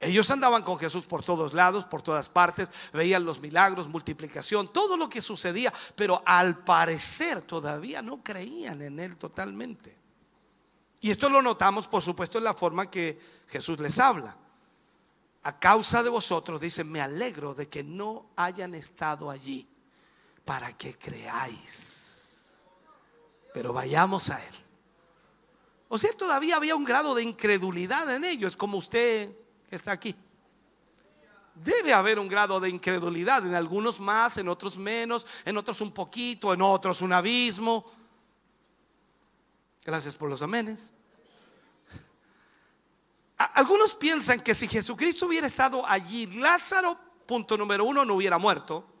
[0.00, 4.96] Ellos andaban con Jesús por todos lados, por todas partes, veían los milagros, multiplicación, todo
[4.96, 9.96] lo que sucedía, pero al parecer todavía no creían en Él totalmente.
[11.00, 14.36] Y esto lo notamos, por supuesto, en la forma que Jesús les habla.
[15.42, 19.68] A causa de vosotros, dice, me alegro de que no hayan estado allí
[20.44, 22.38] para que creáis.
[23.52, 24.54] Pero vayamos a Él.
[25.88, 29.30] O sea, todavía había un grado de incredulidad en ellos, como usted
[29.68, 30.14] que está aquí.
[31.54, 35.92] Debe haber un grado de incredulidad, en algunos más, en otros menos, en otros un
[35.92, 37.92] poquito, en otros un abismo.
[39.84, 40.92] Gracias por los amenes.
[43.36, 48.93] Algunos piensan que si Jesucristo hubiera estado allí, Lázaro, punto número uno, no hubiera muerto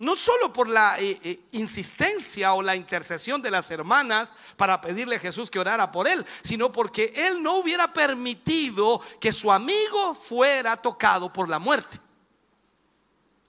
[0.00, 5.16] no solo por la eh, eh, insistencia o la intercesión de las hermanas para pedirle
[5.16, 10.14] a Jesús que orara por él, sino porque él no hubiera permitido que su amigo
[10.14, 12.00] fuera tocado por la muerte.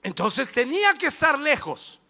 [0.03, 2.00] Entonces tenía que estar lejos.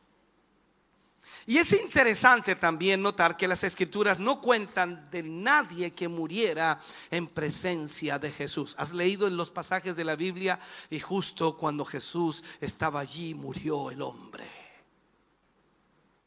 [1.47, 7.27] Y es interesante también notar que las escrituras no cuentan de nadie que muriera en
[7.27, 8.75] presencia de Jesús.
[8.77, 13.89] Has leído en los pasajes de la Biblia y justo cuando Jesús estaba allí murió
[13.89, 14.47] el hombre.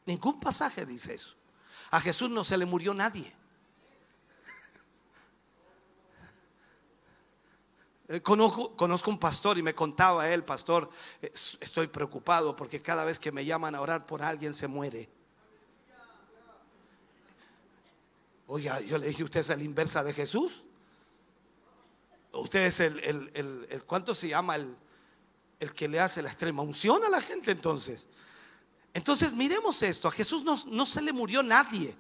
[0.07, 1.35] Ningún pasaje dice eso.
[1.91, 3.33] A Jesús no se le murió nadie.
[8.23, 10.91] Conozco, conozco, un pastor y me contaba él, pastor,
[11.61, 15.09] estoy preocupado porque cada vez que me llaman a orar por alguien se muere.
[18.47, 20.65] Oiga, yo le dije, ¿usted es la inversa de Jesús?
[22.33, 24.77] ¿Usted es el, el, ¿cuánto se llama el,
[25.61, 28.07] el que le hace la extrema unción a la gente entonces?
[28.93, 31.97] Entonces miremos esto, a Jesús no, no se le murió nadie.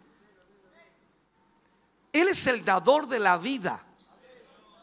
[2.12, 3.84] Él es el dador de la vida.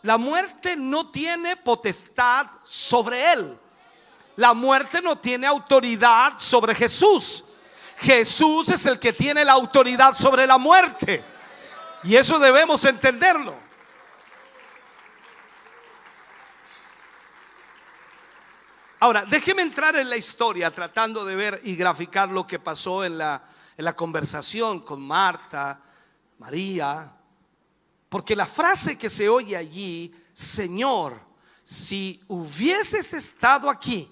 [0.03, 3.59] La muerte no tiene potestad sobre él.
[4.35, 7.45] La muerte no tiene autoridad sobre Jesús.
[7.97, 11.23] Jesús es el que tiene la autoridad sobre la muerte.
[12.03, 13.53] Y eso debemos entenderlo.
[18.99, 23.17] Ahora, déjeme entrar en la historia tratando de ver y graficar lo que pasó en
[23.17, 23.43] la,
[23.77, 25.81] en la conversación con Marta,
[26.37, 27.11] María,
[28.11, 31.17] porque la frase que se oye allí, Señor,
[31.63, 34.05] si hubieses estado aquí,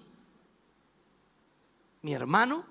[2.02, 2.66] mi hermano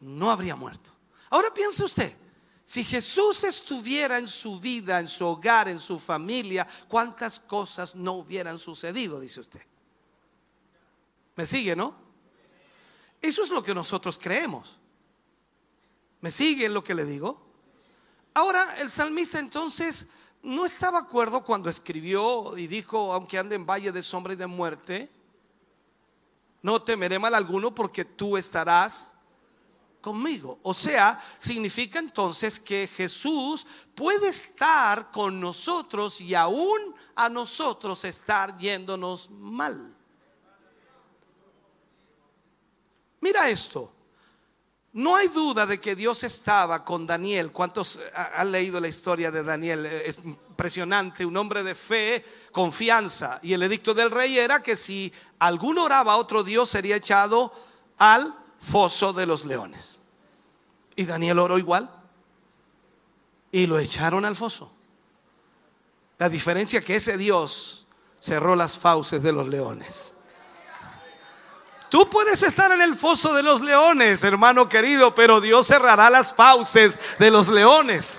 [0.00, 0.90] no habría muerto.
[1.30, 2.16] Ahora piense usted,
[2.64, 8.14] si Jesús estuviera en su vida, en su hogar, en su familia, ¿cuántas cosas no
[8.14, 9.20] hubieran sucedido?
[9.20, 9.62] Dice usted.
[11.36, 11.94] ¿Me sigue, no?
[13.22, 14.80] Eso es lo que nosotros creemos.
[16.20, 17.45] ¿Me sigue lo que le digo?
[18.36, 20.08] Ahora el salmista entonces
[20.42, 24.36] no estaba de acuerdo cuando escribió y dijo, aunque ande en valle de sombra y
[24.36, 25.10] de muerte,
[26.60, 29.16] no temeré mal alguno porque tú estarás
[30.02, 30.58] conmigo.
[30.62, 38.58] O sea, significa entonces que Jesús puede estar con nosotros y aún a nosotros estar
[38.58, 39.96] yéndonos mal.
[43.18, 43.95] Mira esto.
[44.96, 47.52] No hay duda de que Dios estaba con Daniel.
[47.52, 49.84] ¿Cuántos han leído la historia de Daniel?
[49.84, 53.38] Es impresionante, un hombre de fe, confianza.
[53.42, 57.52] Y el edicto del rey era que si alguno oraba a otro Dios sería echado
[57.98, 59.98] al foso de los leones.
[60.94, 61.90] Y Daniel oró igual.
[63.52, 64.72] Y lo echaron al foso.
[66.16, 67.86] La diferencia que ese Dios
[68.18, 70.14] cerró las fauces de los leones.
[71.88, 76.34] Tú puedes estar en el foso de los leones, hermano querido, pero Dios cerrará las
[76.34, 78.18] fauces de los leones.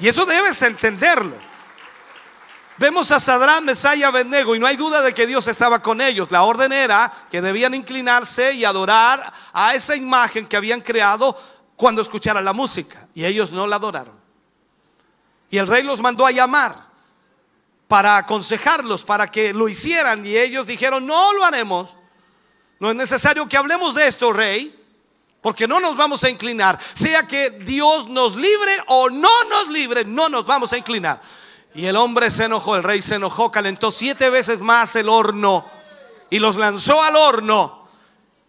[0.00, 1.36] Y eso debes entenderlo.
[2.76, 6.00] Vemos a Sadrán, Mesaya y Abednego y no hay duda de que Dios estaba con
[6.00, 6.32] ellos.
[6.32, 11.38] La orden era que debían inclinarse y adorar a esa imagen que habían creado
[11.76, 13.06] cuando escucharan la música.
[13.14, 14.18] Y ellos no la adoraron.
[15.50, 16.74] Y el rey los mandó a llamar
[17.86, 20.26] para aconsejarlos, para que lo hicieran.
[20.26, 21.96] Y ellos dijeron, no lo haremos.
[22.84, 24.78] No es necesario que hablemos de esto, rey,
[25.40, 26.78] porque no nos vamos a inclinar.
[26.92, 31.22] Sea que Dios nos libre o no nos libre, no nos vamos a inclinar.
[31.74, 35.64] Y el hombre se enojó, el rey se enojó, calentó siete veces más el horno
[36.28, 37.88] y los lanzó al horno.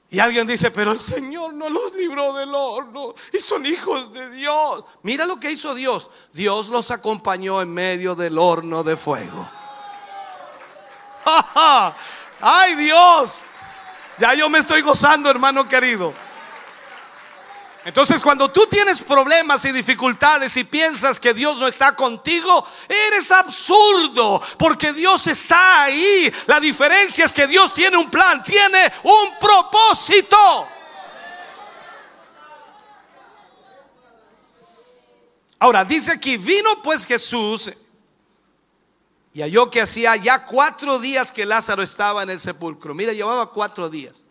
[0.09, 4.31] Y alguien dice, pero el Señor no los libró del horno y son hijos de
[4.31, 4.83] Dios.
[5.03, 6.09] Mira lo que hizo Dios.
[6.33, 9.47] Dios los acompañó en medio del horno de fuego.
[12.41, 13.45] ¡Ay Dios!
[14.17, 16.13] Ya yo me estoy gozando, hermano querido.
[17.83, 23.31] Entonces cuando tú tienes problemas y dificultades y piensas que Dios no está contigo, eres
[23.31, 26.33] absurdo, porque Dios está ahí.
[26.47, 30.67] La diferencia es que Dios tiene un plan, tiene un propósito.
[35.59, 37.71] Ahora, dice aquí, vino pues Jesús
[39.35, 42.95] y halló que hacía ya cuatro días que Lázaro estaba en el sepulcro.
[42.95, 44.23] Mira, llevaba cuatro días.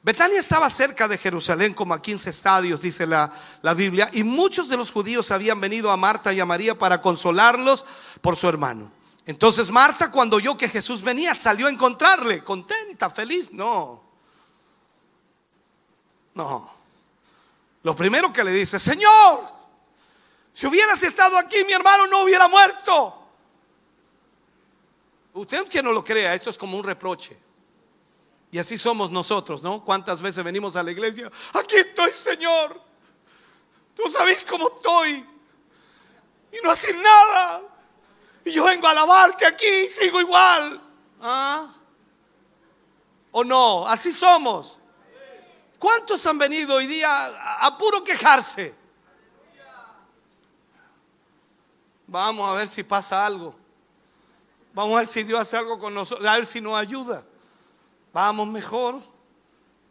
[0.00, 4.68] Betania estaba cerca de Jerusalén, como a 15 estadios, dice la, la, Biblia, y muchos
[4.68, 7.84] de los judíos habían venido a Marta y a María para consolarlos
[8.20, 8.92] por su hermano.
[9.26, 13.52] Entonces Marta, cuando oyó que Jesús venía, salió a encontrarle, contenta, feliz.
[13.52, 14.04] No,
[16.34, 16.72] no.
[17.82, 19.40] Lo primero que le dice, Señor,
[20.52, 23.22] si hubieras estado aquí, mi hermano no hubiera muerto.
[25.34, 27.36] Usted que no lo crea, esto es como un reproche.
[28.52, 29.84] Y así somos nosotros, ¿no?
[29.84, 31.28] ¿Cuántas veces venimos a la iglesia?
[31.52, 32.80] Aquí estoy, Señor.
[33.96, 35.26] Tú sabes cómo estoy.
[36.52, 37.62] Y no haces nada.
[38.44, 40.80] Y yo vengo a alabarte aquí y sigo igual.
[41.20, 41.74] ¿Ah?
[43.32, 43.88] ¿O no?
[43.88, 44.78] Así somos.
[45.76, 47.26] ¿Cuántos han venido hoy día
[47.60, 48.72] a puro quejarse?
[52.06, 53.63] Vamos a ver si pasa algo.
[54.74, 57.24] Vamos a ver si Dios hace algo con nosotros, a ver si nos ayuda.
[58.12, 59.00] Vamos mejor,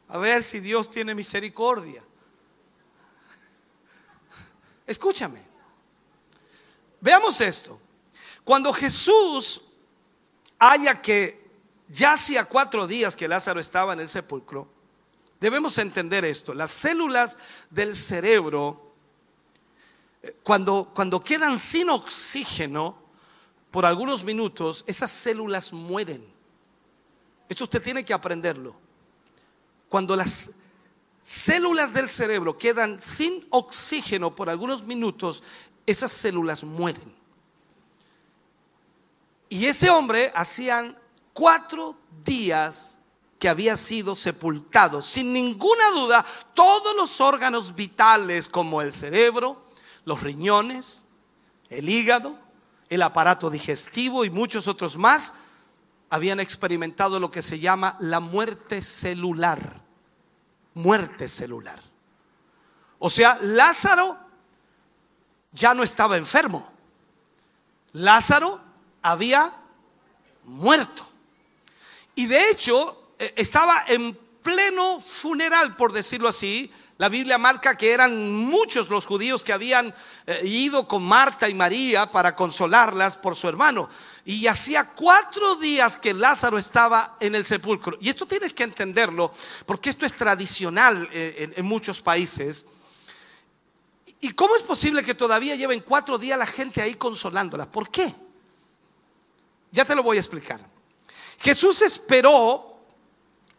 [0.10, 2.04] a ver si Dios tiene misericordia.
[4.86, 5.42] Escúchame.
[7.00, 7.80] Veamos esto.
[8.44, 9.62] Cuando Jesús
[10.60, 11.50] haya que
[11.88, 14.68] ya hacía cuatro días que Lázaro estaba en el sepulcro,
[15.40, 16.54] debemos entender esto.
[16.54, 17.38] Las células
[17.70, 18.96] del cerebro,
[20.22, 23.03] eh, cuando, cuando quedan sin oxígeno,
[23.74, 26.24] por algunos minutos, esas células mueren.
[27.50, 28.76] Eso usted tiene que aprenderlo.
[29.90, 30.52] Cuando las
[31.24, 35.44] células del cerebro quedan sin oxígeno por algunos minutos,
[35.88, 37.16] esas células mueren.
[39.50, 40.96] Y este hombre hacían
[41.34, 43.00] cuatro días
[43.40, 45.02] que había sido sepultado.
[45.02, 49.66] Sin ninguna duda, todos los órganos vitales como el cerebro,
[50.06, 51.08] los riñones,
[51.70, 52.43] el hígado,
[52.90, 55.34] el aparato digestivo y muchos otros más
[56.10, 59.82] habían experimentado lo que se llama la muerte celular.
[60.76, 61.82] Muerte celular.
[63.00, 64.18] O sea, Lázaro
[65.52, 66.72] ya no estaba enfermo.
[67.94, 68.62] Lázaro
[69.02, 69.54] había
[70.44, 71.08] muerto.
[72.16, 77.92] Y de hecho, eh, estaba en pleno funeral, por decirlo así, la Biblia marca que
[77.92, 79.94] eran muchos los judíos que habían
[80.28, 83.90] eh, ido con Marta y María para consolarlas por su hermano.
[84.26, 87.98] Y hacía cuatro días que Lázaro estaba en el sepulcro.
[88.00, 89.34] Y esto tienes que entenderlo,
[89.66, 92.68] porque esto es tradicional eh, en, muchos países.
[94.22, 97.70] ¿Y cómo es posible que todavía lleven cuatro días la gente ahí consolándola?
[97.70, 98.14] ¿Por qué?
[99.72, 100.64] Ya te lo voy a explicar.
[101.40, 102.73] Jesús esperó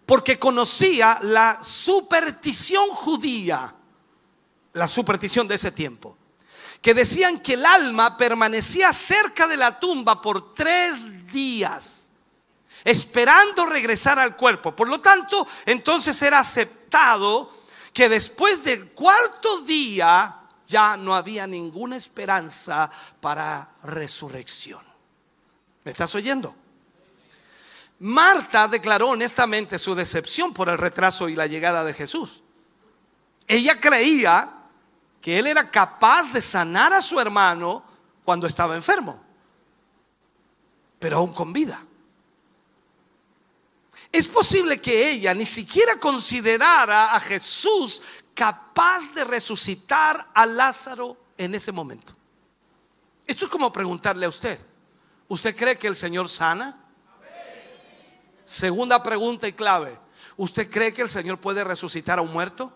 [0.06, 3.74] porque conocía la superstición judía,
[4.72, 6.16] la superstición de ese tiempo,
[6.82, 12.10] que decían que el alma permanecía cerca de la tumba por tres días,
[12.84, 14.76] esperando regresar al cuerpo.
[14.76, 21.96] Por lo tanto, entonces era aceptado que después del cuarto día ya no había ninguna
[21.96, 22.90] esperanza
[23.20, 24.82] para resurrección.
[25.84, 26.54] ¿Me estás oyendo?
[28.04, 32.42] Marta declaró honestamente su decepción por el retraso y la llegada de Jesús.
[33.46, 34.52] Ella creía
[35.22, 37.82] que él era capaz de sanar a su hermano
[38.22, 39.24] cuando estaba enfermo,
[40.98, 41.82] pero aún con vida.
[44.12, 48.02] Es posible que ella ni siquiera considerara a Jesús
[48.34, 52.14] capaz de resucitar a Lázaro en ese momento.
[53.26, 54.58] Esto es como preguntarle a usted,
[55.26, 56.83] ¿usted cree que el Señor sana?
[58.44, 59.98] Segunda pregunta y clave,
[60.36, 62.72] ¿usted cree que el Señor puede resucitar a un muerto?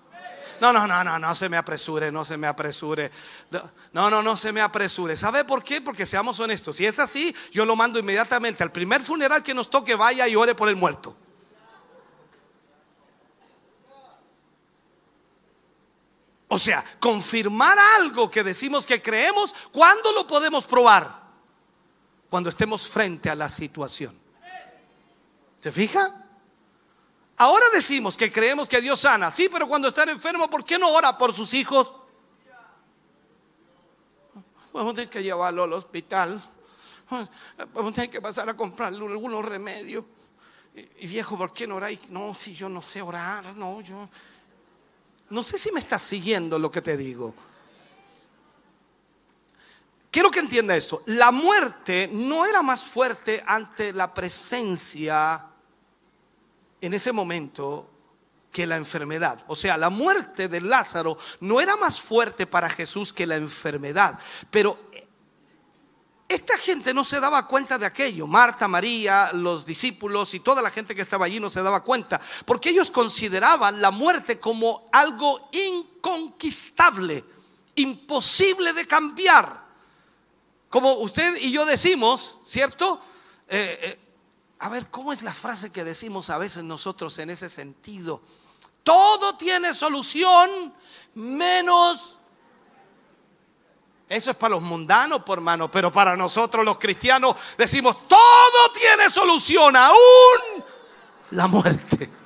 [0.60, 3.12] No, no, no, no, no se me apresure, no se me apresure.
[3.92, 5.16] No, no, no se me apresure.
[5.16, 5.80] ¿Sabe por qué?
[5.80, 6.76] Porque seamos honestos.
[6.76, 10.34] Si es así, yo lo mando inmediatamente al primer funeral que nos toque, vaya y
[10.34, 11.16] ore por el muerto.
[16.48, 21.28] O sea, confirmar algo que decimos que creemos, ¿cuándo lo podemos probar?
[22.30, 24.27] Cuando estemos frente a la situación.
[25.60, 26.26] ¿Se fija?
[27.36, 30.90] Ahora decimos que creemos que Dios sana, sí, pero cuando está enfermo, ¿por qué no
[30.90, 31.96] ora por sus hijos?
[34.72, 36.40] Vamos a tener que llevarlo al hospital.
[37.74, 40.04] Vamos a tener que pasar a comprarle algunos remedios.
[40.74, 42.10] Y, viejo, ¿por qué no oráis?
[42.10, 44.08] No, si yo no sé orar, no, yo.
[45.30, 47.34] No sé si me estás siguiendo lo que te digo.
[50.18, 51.04] Quiero que entienda esto.
[51.06, 55.46] La muerte no era más fuerte ante la presencia
[56.80, 57.88] en ese momento
[58.50, 59.44] que la enfermedad.
[59.46, 64.18] O sea, la muerte de Lázaro no era más fuerte para Jesús que la enfermedad.
[64.50, 64.90] Pero
[66.26, 68.26] esta gente no se daba cuenta de aquello.
[68.26, 72.20] Marta, María, los discípulos y toda la gente que estaba allí no se daba cuenta.
[72.44, 77.24] Porque ellos consideraban la muerte como algo inconquistable,
[77.76, 79.67] imposible de cambiar.
[80.68, 83.00] Como usted y yo decimos, ¿cierto?
[83.48, 84.00] Eh, eh,
[84.58, 88.22] a ver, ¿cómo es la frase que decimos a veces nosotros en ese sentido?
[88.82, 90.74] Todo tiene solución
[91.14, 92.16] menos...
[94.08, 99.10] Eso es para los mundanos, por hermano, pero para nosotros los cristianos decimos, todo tiene
[99.10, 100.64] solución, aún
[101.32, 102.17] la muerte.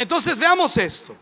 [0.00, 1.14] Entonces veamos esto.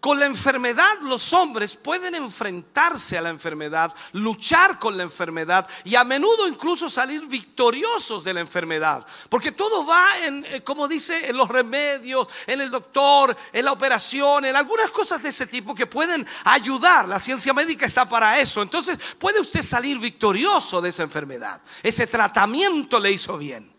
[0.00, 5.94] Con la enfermedad los hombres pueden enfrentarse a la enfermedad, luchar con la enfermedad y
[5.94, 9.06] a menudo incluso salir victoriosos de la enfermedad.
[9.28, 13.70] Porque todo va en, eh, como dice, en los remedios, en el doctor, en la
[13.70, 17.06] operación, en algunas cosas de ese tipo que pueden ayudar.
[17.06, 18.60] La ciencia médica está para eso.
[18.60, 21.60] Entonces puede usted salir victorioso de esa enfermedad.
[21.80, 23.72] Ese tratamiento le hizo bien.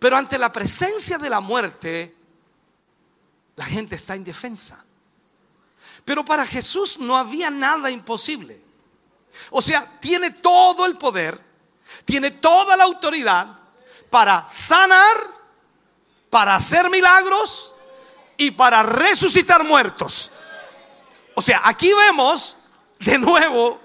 [0.00, 2.16] Pero ante la presencia de la muerte,
[3.56, 4.84] la gente está indefensa.
[6.04, 8.62] Pero para Jesús no había nada imposible.
[9.50, 11.40] O sea, tiene todo el poder,
[12.04, 13.58] tiene toda la autoridad
[14.10, 15.16] para sanar,
[16.30, 17.74] para hacer milagros
[18.36, 20.30] y para resucitar muertos.
[21.34, 22.56] O sea, aquí vemos
[23.00, 23.80] de nuevo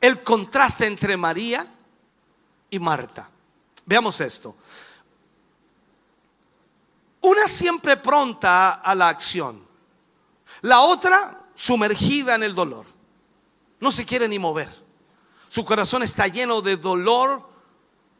[0.00, 1.66] el contraste entre María
[2.70, 3.28] y Marta.
[3.84, 4.56] Veamos esto.
[7.20, 9.66] Una siempre pronta a la acción.
[10.62, 12.86] La otra sumergida en el dolor.
[13.80, 14.72] No se quiere ni mover.
[15.48, 17.48] Su corazón está lleno de dolor.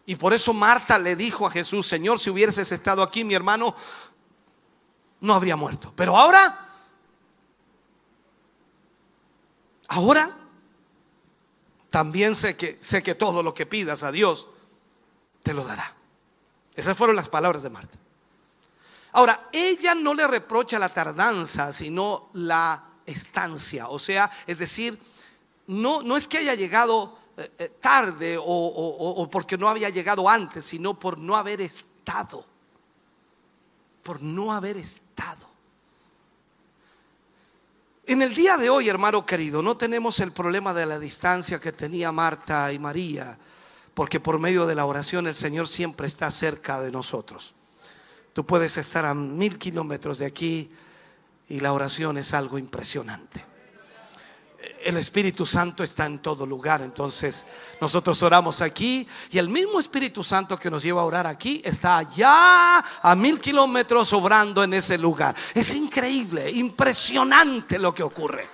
[0.07, 3.75] Y por eso Marta le dijo a Jesús, Señor, si hubieses estado aquí, mi hermano
[5.21, 5.93] no habría muerto.
[5.95, 6.69] Pero ahora,
[9.89, 10.37] ahora,
[11.91, 14.49] también sé que, sé que todo lo que pidas a Dios,
[15.43, 15.95] te lo dará.
[16.75, 17.99] Esas fueron las palabras de Marta.
[19.19, 23.89] Ahora, ella no le reprocha la tardanza, sino la estancia.
[23.89, 24.97] O sea, es decir,
[25.67, 30.29] no, no es que haya llegado eh, eh, tarde o, o porque no había llegado
[30.29, 32.47] antes, sino por no haber estado.
[34.05, 35.49] Por no haber estado.
[38.07, 41.73] En el día de hoy, hermano querido, no tenemos el problema de la distancia que
[41.73, 43.37] tenía Marta y María,
[43.95, 47.57] porque por medio de la oración el Señor siempre está cerca de nosotros.
[48.39, 50.71] Tú puedes estar a mil kilómetros de aquí
[51.49, 53.45] Y la oración es algo impresionante.
[54.85, 56.81] El Espíritu Santo está en todo lugar.
[56.83, 57.49] Entonces
[57.81, 61.99] nosotros oramos aquí y el mismo Espíritu Santo que nos lleva a orar aquí está
[61.99, 65.35] allá a mil kilómetros obrando en ese lugar.
[65.53, 68.49] Es increíble, impresionante lo que ocurre.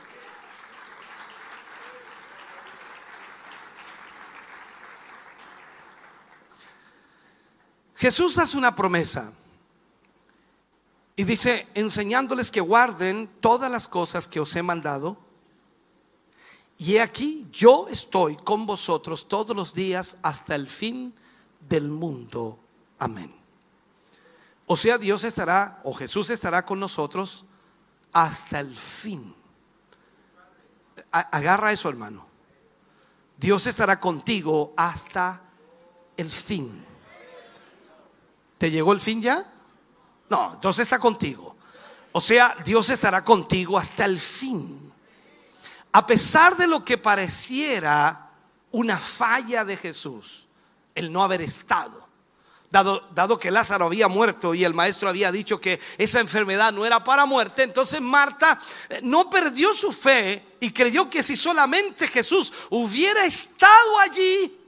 [7.96, 9.34] Jesús hace una promesa
[11.16, 15.16] y dice, enseñándoles que guarden todas las cosas que os he mandado.
[16.76, 21.14] Y he aquí, yo estoy con vosotros todos los días hasta el fin
[21.68, 22.58] del mundo.
[22.98, 23.32] Amén.
[24.66, 27.44] O sea, Dios estará, o Jesús estará con nosotros
[28.12, 29.34] hasta el fin.
[31.12, 32.26] Agarra eso, hermano.
[33.36, 35.42] Dios estará contigo hasta
[36.16, 36.84] el fin.
[38.58, 39.53] ¿Te llegó el fin ya?
[40.34, 41.54] No, entonces está contigo.
[42.10, 44.92] O sea, Dios estará contigo hasta el fin.
[45.92, 48.30] A pesar de lo que pareciera
[48.72, 50.48] una falla de Jesús,
[50.92, 52.08] el no haber estado.
[52.68, 56.84] Dado, dado, que Lázaro había muerto y el maestro había dicho que esa enfermedad no
[56.84, 58.58] era para muerte, entonces Marta
[58.88, 64.58] eh, no perdió su fe y creyó que si solamente Jesús hubiera estado allí,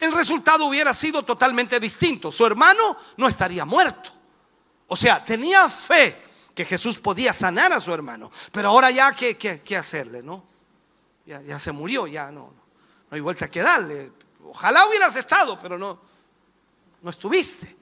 [0.00, 2.32] el resultado hubiera sido totalmente distinto.
[2.32, 4.15] Su hermano no estaría muerto.
[4.88, 6.16] O sea, tenía fe
[6.54, 8.30] que Jesús podía sanar a su hermano.
[8.52, 10.22] Pero ahora ya, ¿qué, qué, hacerle?
[10.22, 10.44] ¿No?
[11.26, 12.62] Ya, ya, se murió, ya no, no,
[13.10, 14.12] hay vuelta que darle.
[14.44, 16.00] Ojalá hubieras estado, pero no,
[17.02, 17.76] no estuviste.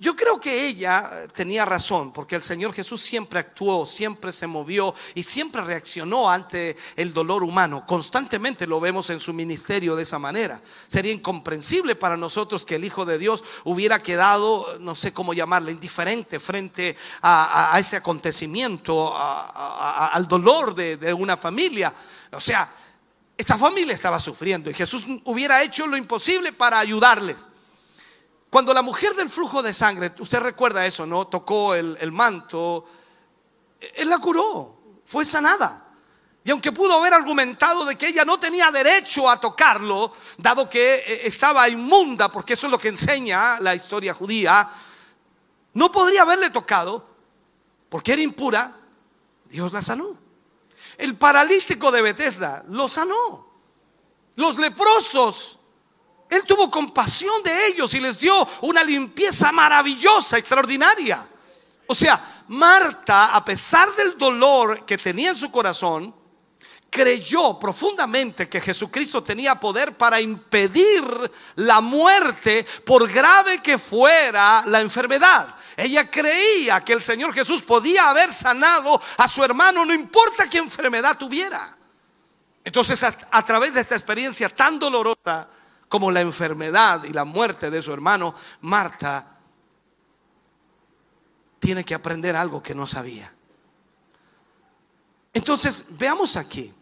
[0.00, 4.46] Yo creo que ella eh, tenía razón, porque el Señor Jesús siempre actuó, siempre se
[4.46, 7.84] movió y siempre reaccionó ante el dolor humano.
[7.86, 10.62] Constantemente lo vemos en su ministerio de esa manera.
[10.86, 15.70] Sería incomprensible para nosotros que el Hijo de Dios hubiera quedado, no sé cómo llamarle,
[15.70, 21.92] indiferente frente a, ese acontecimiento, al dolor de, de una familia.
[22.32, 22.72] O sea,
[23.36, 27.49] esta familia estaba sufriendo y Jesús hubiera hecho lo imposible para ayudarles.
[28.50, 31.28] Cuando la mujer del flujo de sangre, usted recuerda eso, ¿no?
[31.28, 32.84] Tocó el, manto,
[33.94, 35.86] él la curó, fue sanada.
[36.42, 40.94] Y aunque pudo haber argumentado de que ella no tenía derecho a tocarlo, dado que
[40.94, 44.68] eh, estaba inmunda, porque eso es lo que enseña la historia judía,
[45.74, 47.06] no podría haberle tocado,
[47.88, 48.76] porque era impura,
[49.44, 50.18] Dios la sanó.
[50.98, 53.46] El paralítico de Bethesda lo sanó.
[54.34, 55.59] Los leprosos
[56.30, 61.28] él tuvo compasión de ellos y les dio una limpieza maravillosa, extraordinaria.
[61.88, 66.14] O sea, Marta, a pesar del dolor que tenía en su corazón,
[66.88, 71.02] creyó profundamente que Jesucristo tenía poder para impedir
[71.56, 75.56] la muerte por grave que fuera la enfermedad.
[75.76, 80.58] Ella creía que el Señor Jesús podía haber sanado a su hermano, no importa qué
[80.58, 81.76] enfermedad tuviera.
[82.62, 85.48] Entonces, a, a través de esta experiencia tan dolorosa,
[85.90, 89.38] como la enfermedad y la muerte de su hermano, Marta
[91.58, 93.34] tiene que aprender algo que no sabía.
[95.34, 96.72] Entonces, veamos aquí.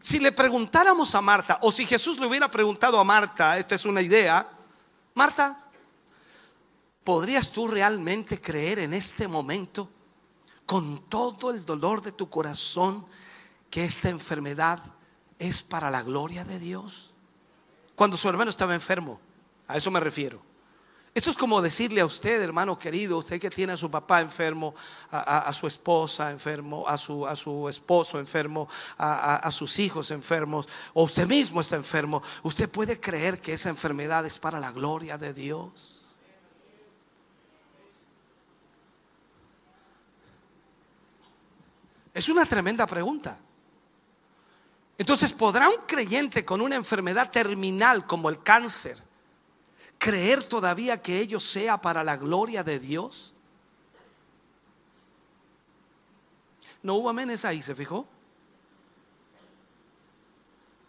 [0.00, 3.84] Si, le preguntáramos a Marta, o si Jesús le hubiera preguntado a Marta, esta es
[3.84, 4.48] una idea,
[5.14, 5.64] Marta,
[7.02, 9.90] ¿podrías tú realmente creer en este momento,
[10.64, 13.04] con todo el dolor de tu corazón,
[13.68, 14.80] que esta enfermedad
[15.38, 17.12] es para la gloria de Dios.
[17.94, 19.20] Cuando su hermano estaba enfermo,
[19.66, 20.40] a eso me refiero.
[21.16, 24.74] Esto es como decirle a usted, hermano querido, usted que tiene a su papá enfermo,
[25.10, 28.68] a, su esposa enfermo, a su, a su esposo enfermo,
[28.98, 34.26] a, sus hijos enfermos, o usted mismo está enfermo, usted puede creer que esa enfermedad
[34.26, 36.04] es para la gloria de Dios.
[42.12, 43.40] Es una tremenda pregunta.
[44.98, 49.02] Entonces, ¿podrá un creyente con una enfermedad terminal como el cáncer
[49.98, 53.34] creer todavía que ello sea para la gloria de Dios?
[56.82, 58.06] No hubo amenes ahí, ¿se fijó?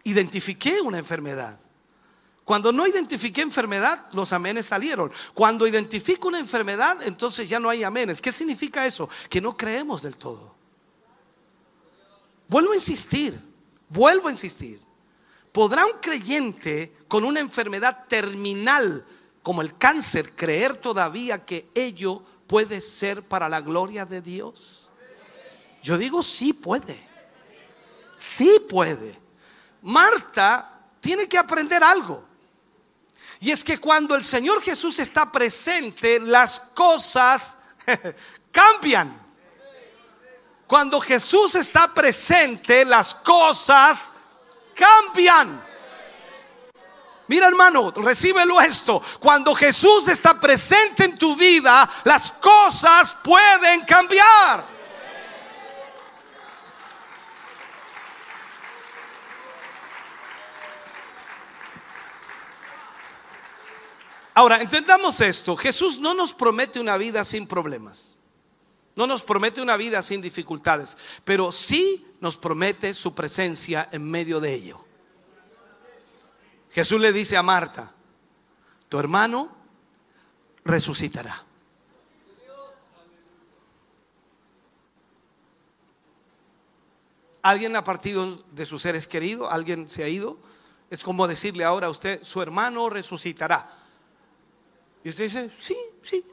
[0.03, 1.59] Identifiqué una enfermedad.
[2.45, 5.11] Cuando no identifiqué enfermedad, los amenes salieron.
[5.33, 8.21] Cuando identifico una enfermedad, entonces ya no hay amenes.
[8.21, 9.09] ¿Qué significa eso?
[9.29, 10.55] Que no creemos del todo.
[12.47, 13.46] Vuelvo a insistir.
[13.89, 14.81] Vuelvo a insistir.
[15.51, 19.05] ¿Podrá un creyente con una enfermedad terminal
[19.41, 24.89] como el cáncer creer todavía que ello puede ser para la gloria de Dios?
[25.81, 26.99] Yo digo sí puede.
[28.17, 29.17] Sí puede.
[29.81, 32.25] Marta tiene que aprender algo.
[33.39, 37.59] Y es que cuando el Señor Jesús está presente, las cosas
[38.51, 39.26] cambian.
[40.68, 44.11] Cuando Jesús está presente, las cosas
[44.76, 45.63] cambian.
[47.28, 49.01] Mira hermano, recíbelo esto.
[49.20, 54.78] Cuando Jesús está presente en tu vida, las cosas pueden cambiar.
[64.34, 65.57] Ahora, entendamos esto.
[65.57, 68.16] Jesús no nos promete una vida sin problemas.
[68.97, 74.39] No nos promete una vida sin dificultades, pero sí nos promete su presencia en medio
[74.39, 74.83] de ello.
[76.71, 77.93] Jesús le dice a Marta,
[78.89, 79.55] tu hermano
[80.65, 81.45] resucitará.
[87.43, 89.47] ¿Alguien ha partido de sus seres queridos?
[89.51, 90.39] ¿Alguien se ha ido?
[90.89, 93.69] Es como decirle ahora a usted, su hermano resucitará.
[95.03, 96.25] Y usted dice, sí, sí,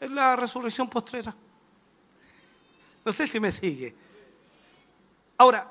[0.00, 1.34] es la resurrección postrera.
[3.04, 3.94] No sé si me sigue.
[5.38, 5.68] Ahora,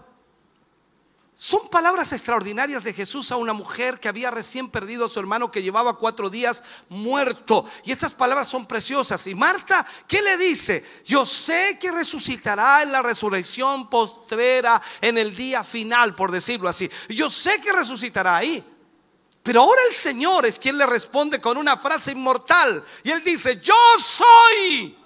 [1.37, 5.51] son palabras extraordinarias de Jesús a una mujer que había recién perdido a su hermano
[5.51, 7.69] que llevaba cuatro días muerto.
[7.83, 9.27] Y estas palabras son preciosas.
[9.27, 11.01] Y Marta, ¿qué le dice?
[11.03, 16.89] Yo sé que resucitará en la resurrección postrera, en el día final, por decirlo así.
[17.09, 18.63] Yo sé que resucitará ahí.
[19.45, 22.83] Pero ahora el Señor es quien le responde con una frase inmortal.
[23.03, 24.97] Y él dice, yo soy.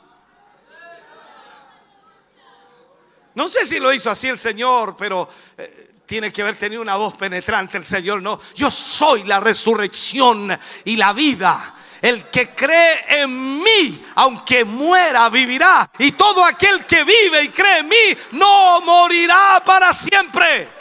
[3.35, 5.27] No sé si lo hizo así el Señor, pero
[5.57, 8.21] eh, tiene que haber tenido una voz penetrante el Señor.
[8.21, 11.75] No, yo soy la resurrección y la vida.
[12.01, 15.91] El que cree en mí, aunque muera, vivirá.
[15.99, 20.78] Y todo aquel que vive y cree en mí, no morirá para siempre.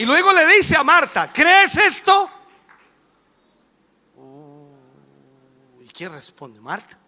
[0.00, 2.30] Y luego le dice a Marta, ¿crees esto?
[5.78, 6.58] ¿Y quién responde?
[6.58, 6.98] Marta.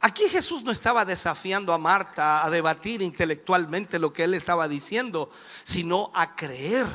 [0.00, 5.30] Aquí Jesús no estaba desafiando a Marta a debatir intelectualmente lo que él estaba diciendo,
[5.64, 6.86] sino a creer.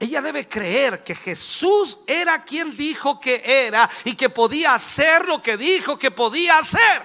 [0.00, 5.42] Ella debe creer que Jesús era quien dijo que era y que podía hacer lo
[5.42, 7.02] que dijo que podía hacer.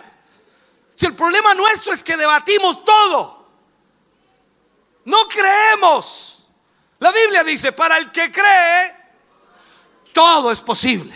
[0.96, 3.46] Si el problema nuestro es que debatimos todo,
[5.04, 6.37] no creemos.
[7.00, 8.96] La Biblia dice, para el que cree,
[10.14, 11.14] todo es posible.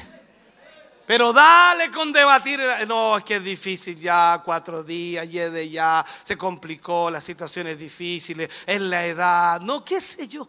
[1.08, 2.62] Pero dale con debatir.
[2.88, 7.80] No, es que es difícil ya, cuatro días, de ya, se complicó, la situación es
[7.80, 10.48] difícil, es la edad, no, qué sé yo.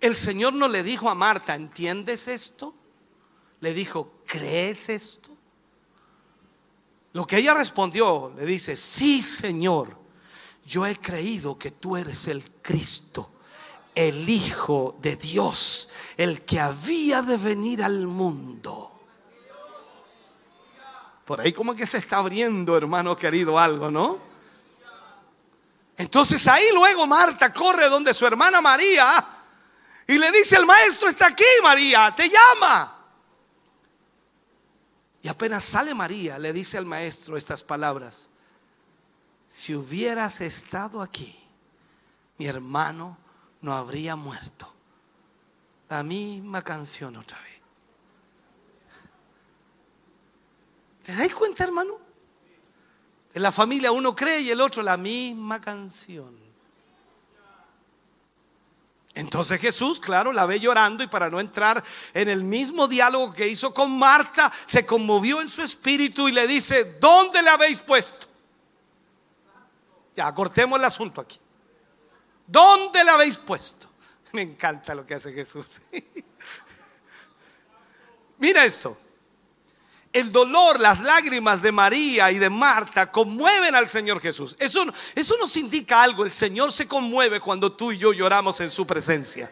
[0.00, 2.74] El Señor no le dijo a Marta, ¿entiendes esto?
[3.60, 5.30] Le dijo, ¿crees esto?
[7.14, 10.03] Lo que ella respondió, le dice, sí, Señor
[10.64, 13.30] yo he creído que tú eres el Cristo,
[13.94, 18.90] el Hijo de Dios, el que había de venir al mundo.
[21.24, 24.20] Por ahí como que se está abriendo, hermano querido, algo, ¿no?
[25.96, 29.24] Entonces ahí luego Marta corre donde su hermana María
[30.06, 32.98] y le dice, el maestro está aquí, María, te llama.
[35.22, 38.28] Y apenas sale María, le dice al maestro estas palabras
[39.56, 41.32] si hubieras estado aquí,
[42.38, 43.16] mi hermano
[43.60, 44.74] no habría muerto.
[45.88, 47.60] La misma canción otra vez.
[51.04, 52.00] ¿Te dais cuenta, hermano?
[53.32, 56.36] En la familia uno cree y el otro la misma canción.
[59.14, 61.80] Entonces Jesús, claro, la ve llorando y para no entrar
[62.12, 66.48] en el mismo diálogo que hizo con Marta, se conmovió en su espíritu y le
[66.48, 68.33] dice, ¿dónde le habéis puesto?
[70.16, 71.38] Ya, cortemos el asunto aquí.
[72.46, 73.88] ¿Dónde la habéis puesto?
[74.32, 75.66] Me encanta lo que hace Jesús.
[78.38, 78.98] Mira esto.
[80.12, 84.54] El dolor, las lágrimas de María y de Marta conmueven al Señor Jesús.
[84.60, 86.24] Eso, eso nos indica algo.
[86.24, 89.50] El Señor se conmueve cuando tú y yo lloramos en su presencia.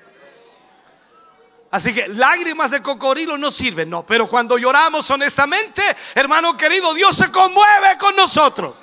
[1.73, 4.07] Así que lágrimas de cocodrilo no sirven, no.
[4.07, 5.83] Pero cuando lloramos honestamente,
[6.15, 8.77] hermano querido, Dios se conmueve con nosotros.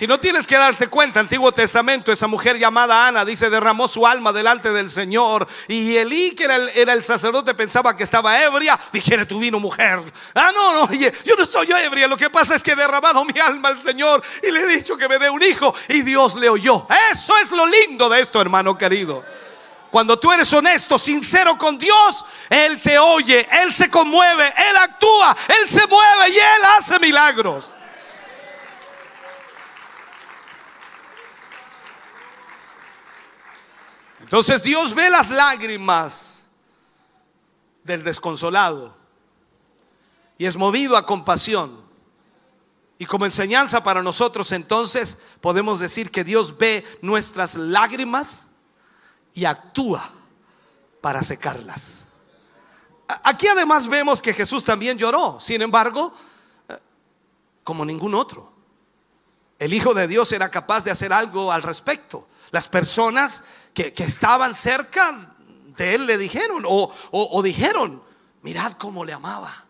[0.00, 4.06] Si no tienes que darte cuenta, Antiguo Testamento, esa mujer llamada Ana, dice, derramó su
[4.06, 5.46] alma delante del Señor.
[5.68, 8.80] Y Elí, que era el, sacerdote, pensaba que estaba ebria.
[8.94, 10.00] Dijera, tu vino mujer.
[10.34, 12.08] Ah, no, no, oye, yo no soy ebria.
[12.08, 14.96] Lo que pasa es que he derramado mi alma al Señor y le he dicho
[14.96, 15.74] que me dé un hijo.
[15.88, 16.86] Y Dios le oyó.
[17.12, 19.22] Eso es lo lindo de esto, hermano querido.
[19.90, 25.36] Cuando tú eres honesto, sincero con Dios, Él te oye, Él se conmueve, Él actúa,
[25.60, 27.66] Él se mueve y Él hace milagros.
[34.30, 36.42] Entonces Dios ve las lágrimas
[37.82, 38.94] del desconsolado
[40.38, 41.82] y es movido a compasión.
[42.96, 48.46] Y como enseñanza para nosotros entonces podemos decir que Dios ve nuestras lágrimas
[49.34, 50.08] y actúa
[51.00, 52.04] para secarlas.
[53.24, 56.14] Aquí además vemos que Jesús también lloró, sin embargo,
[56.68, 56.78] eh,
[57.64, 58.52] como ningún otro.
[59.58, 62.28] El Hijo de Dios era capaz de hacer algo al respecto.
[62.52, 63.44] Las personas
[63.74, 65.34] que, estaban cerca
[65.76, 68.02] de él le dijeron o, o dijeron,
[68.42, 69.66] mirad cómo le amaba.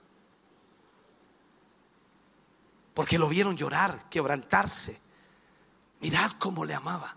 [2.95, 5.01] Porque lo vieron llorar, quebrantarse.
[6.01, 7.17] Mirad cómo le amaba.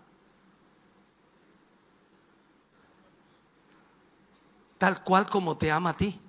[4.78, 6.20] Tal cual como te ama a ti.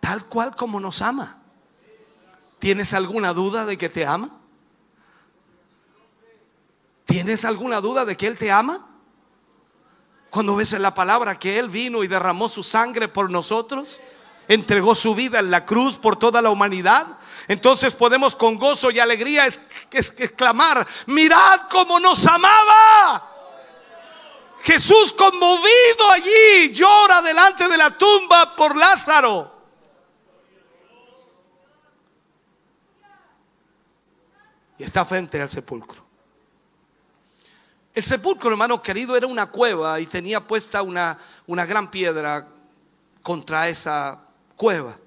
[0.00, 1.40] Tal cual como nos ama.
[2.58, 4.40] ¿Tienes alguna duda de que te ama?
[7.04, 8.88] ¿Tienes alguna duda de que Él te ama?
[10.30, 14.00] Cuando ves en la palabra que Él vino y derramó su sangre por nosotros,
[14.48, 18.98] entregó su vida en la cruz por toda la humanidad, entonces podemos con gozo y
[18.98, 19.46] alegría
[19.92, 23.30] exclamar, mirad cómo nos amaba.
[24.62, 29.52] Jesús conmovido allí llora delante de la tumba por Lázaro.
[34.78, 36.03] Y está frente al sepulcro.
[37.94, 41.16] El sepulcro, hermano querido, era una cueva y tenía puesta una,
[41.46, 42.48] una gran piedra
[43.22, 44.20] contra esa
[44.56, 44.98] cueva.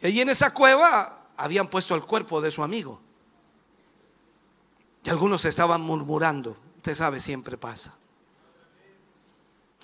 [0.00, 3.00] Y allí en esa cueva habían puesto el cuerpo de su amigo.
[5.04, 6.56] Y algunos estaban murmurando.
[6.76, 7.94] Usted sabe, siempre pasa.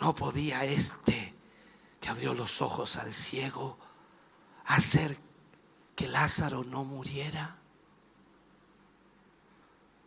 [0.00, 1.34] No podía este
[2.00, 3.78] que abrió los ojos al ciego
[4.66, 5.16] hacer
[5.94, 7.58] que Lázaro no muriera.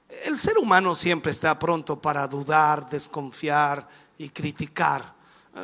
[0.10, 3.88] El ser humano siempre está pronto para dudar, desconfiar
[4.18, 5.14] y criticar.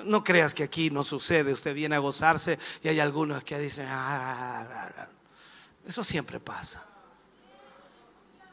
[0.05, 3.85] No creas que aquí no sucede, usted viene a gozarse y hay algunos que dicen,
[3.87, 5.07] ah, ah, ah,
[5.85, 6.83] eso siempre pasa.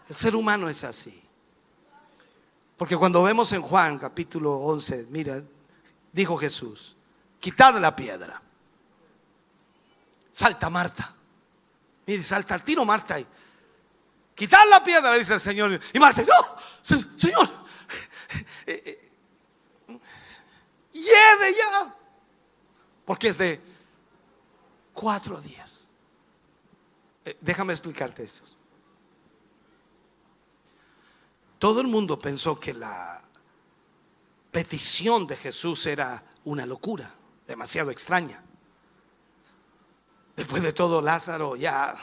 [0.09, 1.20] El ser humano es así.
[2.76, 5.43] Porque cuando vemos en Juan capítulo 11, mira,
[6.12, 6.97] dijo Jesús,
[7.38, 8.41] quitad la piedra.
[10.32, 11.14] Salta Marta.
[12.07, 13.20] Mire, salta al tiro Marta.
[13.20, 13.26] Y,
[14.41, 15.78] Quitar la piedra, dice el Señor.
[15.93, 17.47] Y Marta, no, Señor,
[18.64, 19.11] eh,
[19.84, 20.01] eh,
[20.95, 21.95] de ya.
[23.05, 23.61] Porque es de
[24.95, 25.91] cuatro días.
[27.22, 28.45] Eh, déjame explicarte esto.
[31.59, 33.22] Todo el mundo pensó que la
[34.51, 37.12] petición de Jesús era una locura,
[37.47, 38.43] demasiado extraña.
[40.34, 41.95] Después de todo, Lázaro ya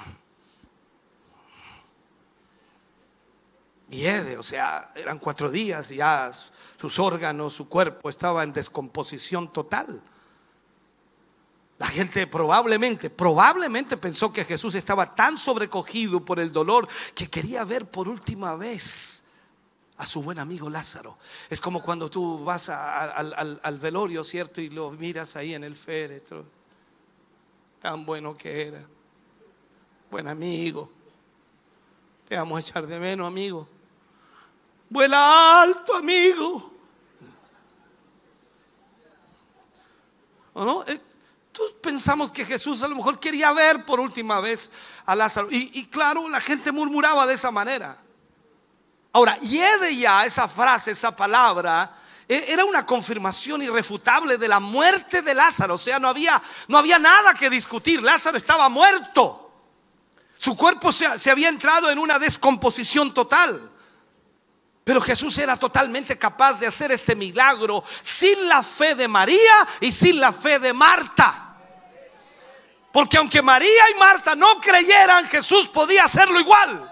[3.88, 6.31] Viede, o sea, eran cuatro días, ya
[6.79, 10.01] sus órganos, su cuerpo estaba en descomposición total.
[11.77, 17.63] La gente probablemente, probablemente pensó que Jesús estaba tan sobrecogido por el dolor que quería
[17.63, 19.25] ver por última vez
[19.97, 21.17] a su buen amigo Lázaro.
[21.49, 24.59] Es como cuando tú vas al, al, velorio, ¿cierto?
[24.59, 26.45] Y lo miras ahí en el féretro.
[27.81, 28.85] Tan bueno que era.
[30.09, 30.91] Buen amigo.
[32.27, 33.67] Te vamos a echar de menos, amigo.
[34.89, 36.73] Vuela alto, amigo.
[40.53, 40.83] ¿O no?
[40.88, 40.99] Eh,
[41.81, 44.71] pensamos que Jesús a lo mejor quería ver por última vez
[45.05, 45.47] a Lázaro.
[45.51, 47.97] Y, claro, la gente murmuraba de esa manera.
[49.13, 51.95] Ahora, yede ya esa frase, esa palabra,
[52.27, 55.75] e, era una confirmación irrefutable de la muerte de Lázaro.
[55.75, 58.01] O sea, no había, no había nada que discutir.
[58.01, 59.51] Lázaro estaba muerto.
[60.38, 63.71] Su cuerpo se, se había entrado en una descomposición total.
[64.88, 69.91] Pero Jesús era totalmente capaz de hacer este milagro sin la fe de María y
[69.91, 71.57] sin la fe de Marta.
[72.93, 76.89] Porque aunque María y Marta no creyeran, Jesús podía hacerlo igual.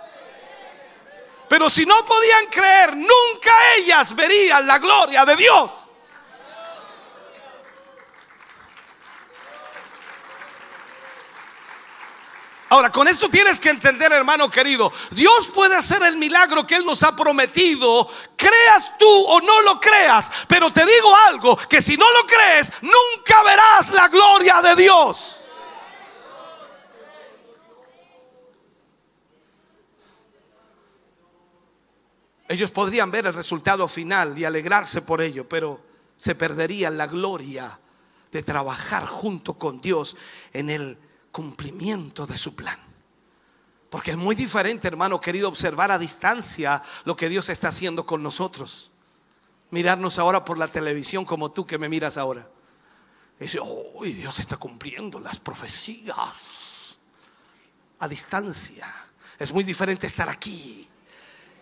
[1.48, 5.72] Pero si no podían creer, nunca ellas verían la gloria de Dios.
[12.76, 16.86] Ahora, con eso tienes que entender, hermano querido, Dios puede hacer el milagro que Él
[16.86, 18.06] nos ha prometido,
[18.36, 22.74] creas tú o no lo creas, pero te digo algo, que si no lo crees,
[22.82, 25.46] nunca verás la gloria de Dios.
[32.50, 35.80] Ellos podrían ver el resultado final y alegrarse por ello, pero
[36.18, 37.80] se perderían la gloria
[38.34, 40.18] de trabajar junto con Dios
[40.52, 41.05] en el
[41.36, 42.80] cumplimiento de su plan.
[43.90, 48.24] Porque es muy diferente, hermano querido, observar a distancia lo que Dios está haciendo con
[48.24, 48.90] nosotros.
[49.70, 52.48] Mirarnos ahora por la televisión como tú que me miras ahora.
[53.38, 57.00] Y dice, oh, Dios está cumpliendo las profecías
[58.00, 58.88] a distancia.
[59.38, 60.88] Es muy diferente estar aquí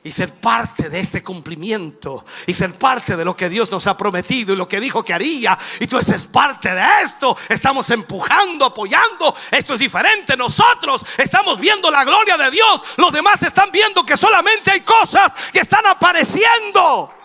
[0.03, 3.97] y ser parte de este cumplimiento y ser parte de lo que Dios nos ha
[3.97, 5.57] prometido y lo que dijo que haría.
[5.79, 7.37] Y tú eres parte de esto.
[7.47, 9.35] Estamos empujando, apoyando.
[9.49, 10.35] Esto es diferente.
[10.35, 12.83] Nosotros estamos viendo la gloria de Dios.
[12.97, 17.22] Los demás están viendo que solamente hay cosas que están apareciendo.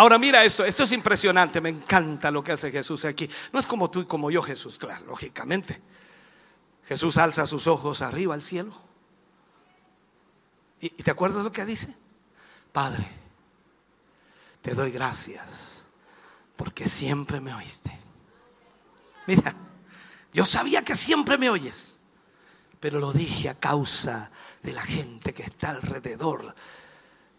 [0.00, 3.28] Ahora mira esto, esto es impresionante, me encanta lo que hace Jesús aquí.
[3.52, 5.78] No es como tú y como yo, Jesús, claro, lógicamente.
[6.86, 8.72] Jesús alza sus ojos arriba al cielo.
[10.80, 11.94] ¿Y, te acuerdas lo que dice?
[12.72, 13.06] Padre,
[14.62, 15.84] te doy gracias
[16.56, 17.92] porque siempre me oíste.
[19.26, 19.54] Mira,
[20.32, 22.00] yo sabía que siempre me oyes,
[22.80, 24.30] pero lo dije a causa
[24.62, 26.54] de la gente que está alrededor,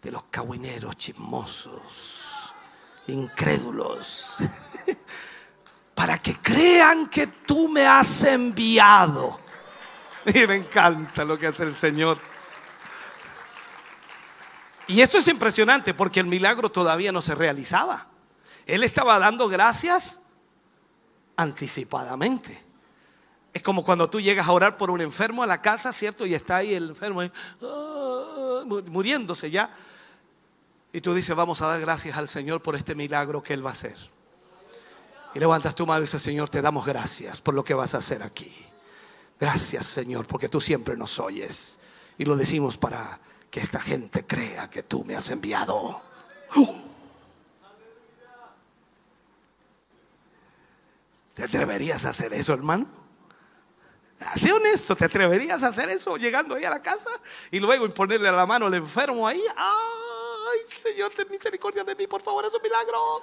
[0.00, 2.21] de los cahuineros chismosos
[3.06, 4.36] incrédulos,
[5.94, 9.40] para que crean que tú me has enviado.
[10.24, 12.16] Y me encanta lo que hace el Señor.
[14.86, 18.06] Y esto es impresionante porque el milagro todavía no se realizaba.
[18.66, 20.20] Él estaba dando gracias
[21.36, 22.62] anticipadamente.
[23.52, 26.24] Es como cuando tú llegas a orar por un enfermo a la casa, ¿cierto?
[26.24, 29.70] Y está ahí el enfermo ah, muriéndose ya.
[30.92, 33.70] Y tú dices, vamos a dar gracias al Señor por este milagro que Él va
[33.70, 33.96] a hacer.
[35.34, 37.98] Y levantas tu mano y dices, Señor, te damos gracias por lo que vas a
[37.98, 38.54] hacer aquí.
[39.40, 41.80] Gracias, Señor, porque tú siempre nos oyes.
[42.18, 43.18] Y lo decimos para
[43.50, 46.02] que esta gente crea que tú me has enviado.
[51.34, 52.86] ¿Te atreverías a hacer eso, hermano?
[54.36, 57.10] Sé honesto, ¿te atreverías a hacer eso llegando ahí a la casa
[57.50, 59.42] y luego imponerle la mano al enfermo ahí?
[59.56, 60.01] ¡Ah!
[60.50, 63.22] Ay, Señor, ten misericordia de mí, por favor, es un milagro.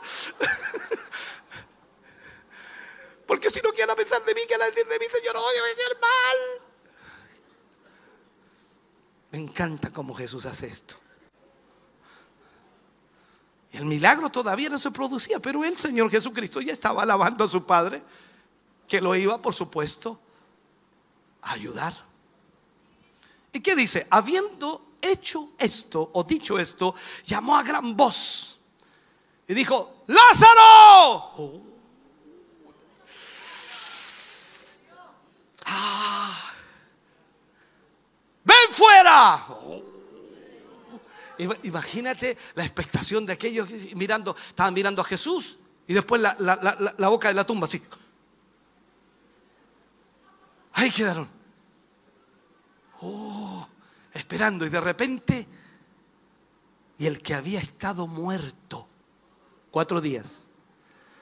[3.28, 6.38] Porque si no quieren pensar de mí, quieren decir de mí, Señor, oye, hacer mal.
[9.32, 10.96] Me encanta cómo Jesús hace esto.
[13.72, 17.48] Y el milagro todavía no se producía, pero el Señor Jesucristo ya estaba alabando a
[17.48, 18.02] su Padre,
[18.88, 20.20] que lo iba, por supuesto,
[21.44, 21.94] a ayudar.
[23.54, 24.08] ¿Y qué dice?
[24.10, 26.96] Habiendo hecho esto o dicho esto,
[27.26, 28.60] llamó a gran voz
[29.48, 31.64] y dijo, Lázaro.
[35.66, 36.52] Ah.
[38.44, 39.48] ven fuera.
[41.64, 47.30] Imagínate la expectación de aquellos mirando, estaban mirando a Jesús y después la, la boca
[47.30, 47.82] de la tumba así.
[50.74, 51.30] Ahí quedaron.
[53.02, 53.68] Oh
[54.14, 55.48] esperando y de repente,
[56.98, 58.88] y el que había estado muerto
[59.72, 60.48] cuatro días,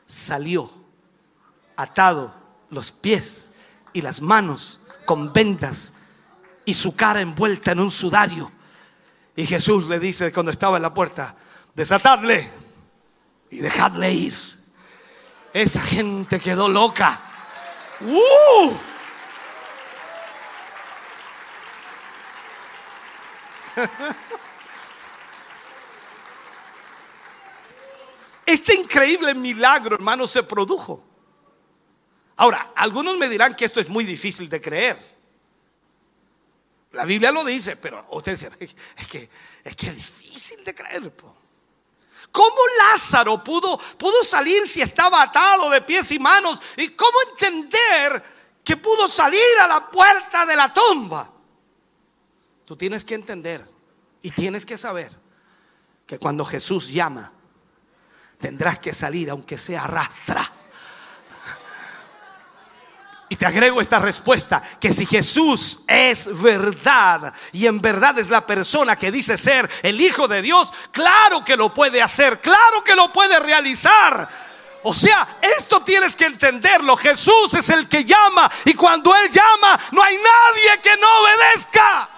[0.05, 0.71] salió
[1.75, 2.33] atado
[2.69, 3.51] los pies
[3.93, 5.93] y las manos con vendas
[6.65, 8.51] y su cara envuelta en un sudario.
[9.35, 11.35] Y Jesús le dice cuando estaba en la puerta,
[11.75, 12.49] desatadle
[13.51, 14.35] y dejadle ir.
[15.53, 17.19] Esa gente quedó loca.
[18.01, 18.73] ¡Uh!
[28.47, 31.03] Este increíble milagro, hermano, se produjo.
[32.37, 35.17] Ahora, algunos me dirán que esto es muy difícil de creer.
[36.93, 39.29] La Biblia lo dice, pero ustedes es que
[39.65, 41.11] es que difícil de creer.
[42.31, 46.61] ¿Cómo Lázaro pudo, pudo salir si estaba atado de pies y manos?
[46.77, 48.23] ¿Y cómo entender
[48.63, 51.36] que pudo salir a la puerta de la tumba?
[52.67, 53.65] Tú tienes que entender
[54.21, 55.17] y tienes que saber
[56.05, 57.31] que cuando Jesús llama,
[58.37, 60.51] tendrás que salir aunque sea rastra.
[63.29, 68.45] Y te agrego esta respuesta, que si Jesús es verdad y en verdad es la
[68.45, 72.97] persona que dice ser el Hijo de Dios, claro que lo puede hacer, claro que
[72.97, 74.27] lo puede realizar.
[74.83, 76.97] O sea, esto tienes que entenderlo.
[76.97, 82.09] Jesús es el que llama y cuando Él llama no hay nadie que no obedezca.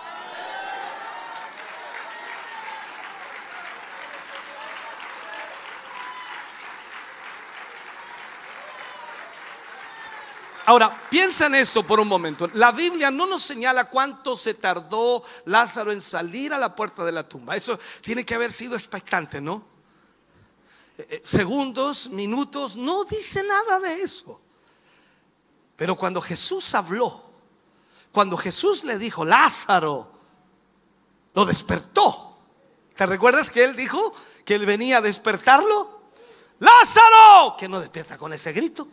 [10.70, 12.48] Ahora, piensa en esto por un momento.
[12.54, 17.12] La Biblia no nos señala cuánto se tardó Lázaro en salir a la puerta de
[17.12, 17.56] la tumba.
[17.56, 19.66] Eso tiene que haber sido expectante, ¿no?
[20.96, 24.40] Eh, eh, segundos, minutos, no dice nada de eso.
[25.76, 27.32] Pero cuando Jesús habló,
[28.12, 30.12] cuando Jesús le dijo, Lázaro,
[31.34, 32.38] lo despertó.
[32.96, 34.14] ¿Te recuerdas que él dijo
[34.46, 36.04] que él venía a despertarlo?
[36.60, 38.88] Lázaro, que no despierta con ese grito.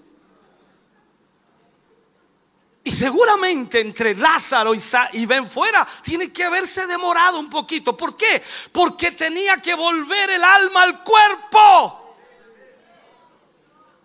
[2.87, 7.97] Y seguramente entre Lázaro y Ben fuera tiene que haberse demorado un poquito.
[7.97, 8.41] ¿Por qué?
[8.71, 12.17] Porque tenía que volver el alma al cuerpo.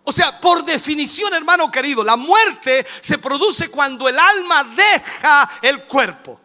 [0.02, 5.84] O sea, por definición, hermano querido, la muerte se produce cuando el alma deja el
[5.84, 6.40] cuerpo.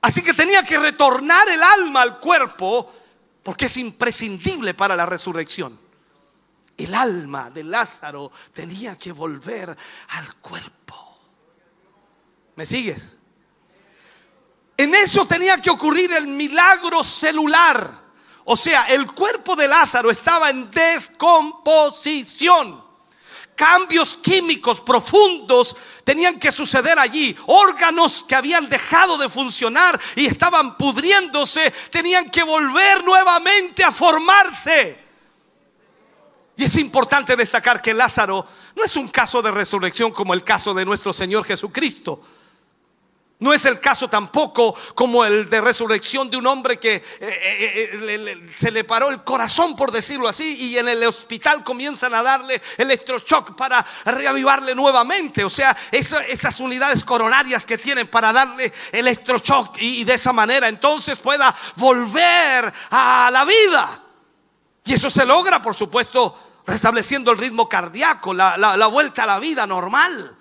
[0.00, 2.94] Así que tenía que retornar el alma al cuerpo
[3.42, 5.80] porque es imprescindible para la resurrección.
[6.76, 9.76] El alma de Lázaro tenía que volver
[10.10, 11.07] al cuerpo.
[12.58, 13.16] ¿Me sigues?
[14.76, 17.88] En eso tenía que ocurrir el milagro celular.
[18.46, 22.84] O sea, el cuerpo de Lázaro estaba en descomposición.
[23.54, 27.36] Cambios químicos profundos tenían que suceder allí.
[27.46, 34.98] Órganos que habían dejado de funcionar y estaban pudriéndose, tenían que volver nuevamente a formarse.
[36.56, 38.44] Y es importante destacar que Lázaro
[38.74, 42.20] no es un caso de resurrección como el caso de nuestro Señor Jesucristo.
[43.40, 47.90] No es el caso tampoco como el de resurrección de un hombre que eh, eh,
[47.92, 52.22] eh, se le paró el corazón, por decirlo así, y en el hospital comienzan a
[52.22, 55.44] darle electroshock para reavivarle nuevamente.
[55.44, 61.20] O sea, esas unidades coronarias que tienen para darle electroshock y, de esa manera entonces
[61.20, 64.02] pueda volver a la vida.
[64.84, 69.64] Y eso se logra, por supuesto, restableciendo el ritmo cardíaco, la vuelta a la vida
[69.64, 70.37] normal.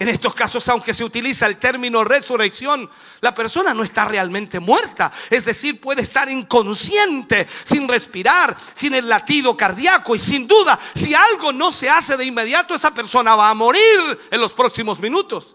[0.00, 2.88] En estos casos, aunque se utiliza el término resurrección,
[3.20, 5.12] la persona no está realmente muerta.
[5.28, 10.16] Es decir, puede estar inconsciente, sin respirar, sin el latido cardíaco.
[10.16, 14.18] Y sin duda, si algo no se hace de inmediato, esa persona va a morir
[14.30, 15.54] en los próximos minutos.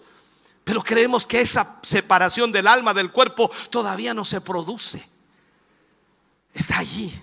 [0.63, 5.09] Pero creemos que esa separación del alma del cuerpo todavía no se produce.
[6.53, 7.19] Está allí.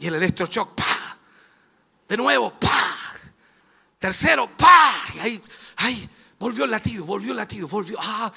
[0.00, 1.16] Y el electroshock, ¡pa!
[2.06, 2.99] De nuevo, ¡pa!
[4.00, 4.94] Tercero, ¡pa!
[5.14, 5.44] Y ahí,
[5.76, 7.98] ahí, volvió el latido, volvió el latido, volvió.
[8.00, 8.32] Ah,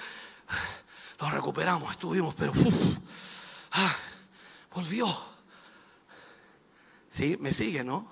[1.22, 2.52] lo recuperamos, estuvimos, pero
[3.72, 3.96] ah,
[4.76, 5.08] volvió.
[7.10, 8.12] Sí, me sigue, ¿no?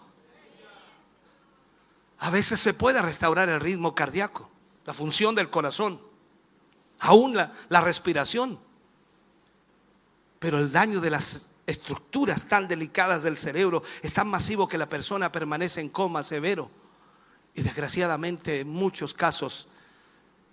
[2.20, 4.50] A veces se puede restaurar el ritmo cardíaco,
[4.86, 6.02] la función del corazón,
[7.00, 8.60] aún la respiración.
[10.40, 14.88] Pero el daño de las estructuras tan delicadas del cerebro es tan masivo que la
[14.88, 16.72] persona permanece en coma severo.
[17.54, 19.68] Y desgraciadamente en muchos casos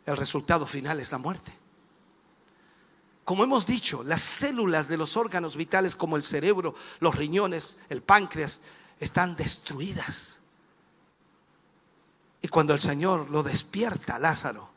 [0.06, 1.52] el resultado final es la muerte.
[3.24, 8.02] Como hemos dicho, las células de los órganos vitales como el cerebro, los riñones, el
[8.02, 8.62] páncreas,
[8.98, 10.40] están destruidas.
[12.40, 14.70] Y cuando el Señor lo despierta, Lázaro,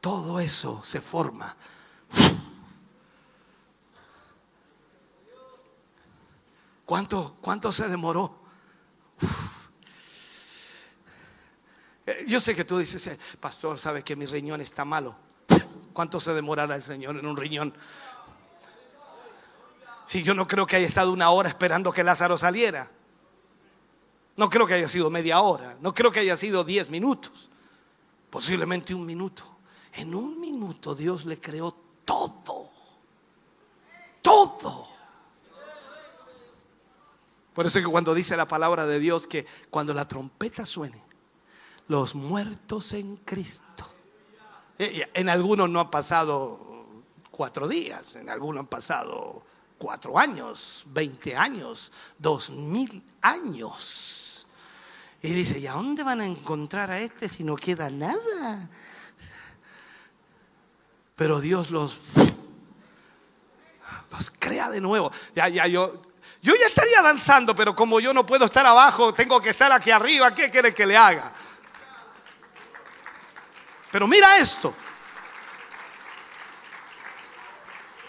[0.00, 1.54] todo eso se forma.
[6.86, 8.40] ¿Cuánto, cuánto se demoró?
[12.26, 15.16] Yo sé que tú dices, eh, pastor, sabe que mi riñón está malo.
[15.92, 17.74] ¿Cuánto se demorará el Señor en un riñón?
[20.06, 22.90] Si yo no creo que haya estado una hora esperando que Lázaro saliera.
[24.36, 25.76] No creo que haya sido media hora.
[25.80, 27.50] No creo que haya sido diez minutos.
[28.30, 29.44] Posiblemente un minuto.
[29.92, 32.70] En un minuto Dios le creó todo.
[34.22, 34.88] Todo.
[37.54, 41.02] Por eso que cuando dice la palabra de Dios que cuando la trompeta suene,
[41.90, 43.84] los muertos en Cristo.
[44.78, 46.86] Eh, en algunos no han pasado
[47.32, 49.42] cuatro días, en algunos han pasado
[49.76, 54.46] cuatro años, veinte años, dos mil años.
[55.20, 58.68] Y dice, ¿y a dónde van a encontrar a este si no queda nada?
[61.16, 61.98] Pero Dios los,
[64.38, 65.10] crea de nuevo.
[65.34, 66.00] Ya, ya, yo,
[66.40, 69.90] yo ya estaría danzando, pero como yo no puedo estar abajo, tengo que estar aquí
[69.90, 70.32] arriba.
[70.32, 71.32] ¿Qué quiere que le haga?
[73.90, 74.74] Pero mira esto.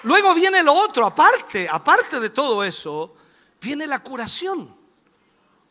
[0.03, 3.15] Luego viene lo otro, aparte, aparte de todo eso,
[3.59, 4.81] viene la curación.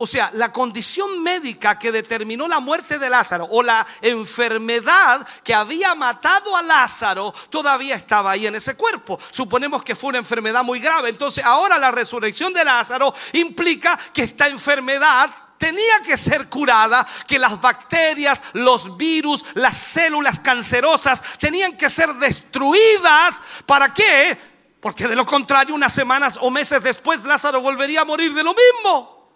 [0.02, 5.52] O sea, la condición médica que determinó la muerte de Lázaro o la enfermedad que
[5.52, 9.18] había matado a Lázaro todavía estaba ahí en ese cuerpo.
[9.30, 11.10] Suponemos que fue una enfermedad muy grave.
[11.10, 15.30] Entonces ahora la resurrección de Lázaro implica que esta enfermedad
[15.60, 22.14] tenía que ser curada, que las bacterias, los virus, las células cancerosas tenían que ser
[22.14, 23.42] destruidas.
[23.66, 24.36] ¿Para qué?
[24.80, 28.54] Porque de lo contrario, unas semanas o meses después Lázaro volvería a morir de lo
[28.54, 29.30] mismo.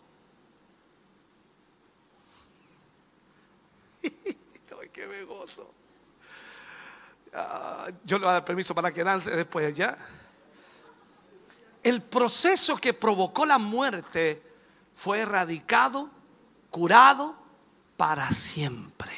[4.02, 5.26] Ay, qué me.
[7.34, 9.98] Ah, yo le voy a dar permiso para que dance después ya.
[11.82, 14.42] El proceso que provocó la muerte
[14.94, 16.13] fue erradicado,
[16.74, 17.36] curado
[17.96, 19.12] para siempre.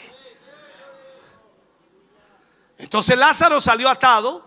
[2.76, 4.46] Entonces Lázaro salió atado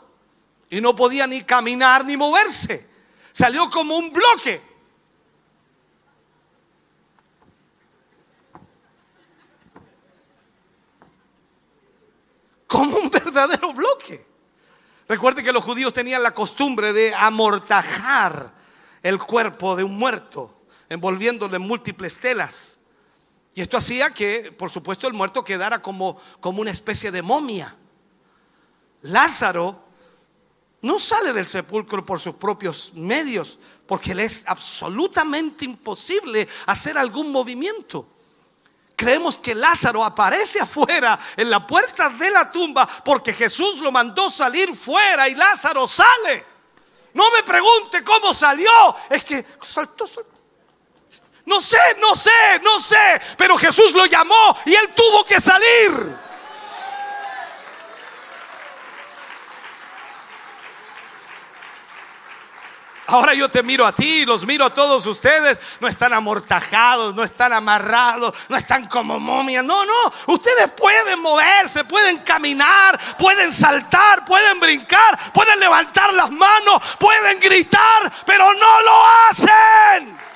[0.69, 2.87] y no podía ni caminar ni moverse.
[3.31, 4.61] Salió como un bloque.
[12.67, 14.23] Como un verdadero bloque.
[15.07, 18.53] Recuerde que los judíos tenían la costumbre de amortajar
[19.01, 22.78] el cuerpo de un muerto envolviéndolo en múltiples telas.
[23.59, 27.75] Y esto hacía que, por supuesto, el muerto quedara como, como una especie de momia.
[29.01, 29.83] Lázaro
[30.81, 37.33] no sale del sepulcro por sus propios medios, porque le es absolutamente imposible hacer algún
[37.33, 38.07] movimiento.
[38.95, 44.29] Creemos que Lázaro aparece afuera en la puerta de la tumba porque Jesús lo mandó
[44.29, 46.45] salir fuera y Lázaro sale.
[47.13, 48.71] No me pregunte cómo salió,
[49.09, 50.28] es que saltó, saltó.
[51.49, 53.19] No sé, no sé, no sé.
[53.35, 56.15] Pero Jesús lo llamó y él tuvo que salir.
[63.07, 65.57] Ahora yo te miro a ti, los miro a todos ustedes.
[65.79, 69.63] No están amortajados, no están amarrados, no están como momias.
[69.63, 70.13] No, no.
[70.27, 78.13] Ustedes pueden moverse, pueden caminar, pueden saltar, pueden brincar, pueden levantar las manos, pueden gritar,
[78.23, 80.28] pero no lo hacen.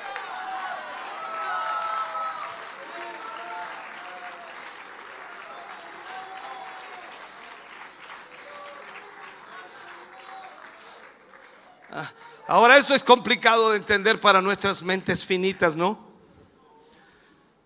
[12.48, 15.98] Ahora esto es complicado de entender para nuestras mentes finitas, ¿no?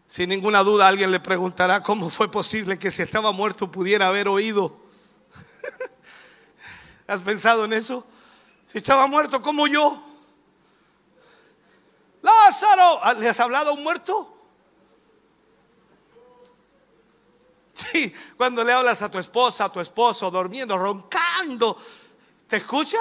[0.07, 4.27] Sin ninguna duda alguien le preguntará cómo fue posible que si estaba muerto pudiera haber
[4.27, 4.77] oído.
[7.07, 8.05] ¿Has pensado en eso?
[8.71, 10.03] Si estaba muerto como yo.
[12.21, 14.33] Lázaro, ¿le has hablado a un muerto?
[17.77, 21.77] Sí, cuando le hablas a tu esposa, a tu esposo, durmiendo, roncando,
[22.47, 22.97] ¿te escucha?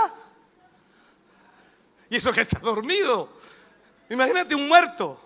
[2.09, 3.29] Y eso que está dormido.
[4.11, 5.21] Imagínate un muerto.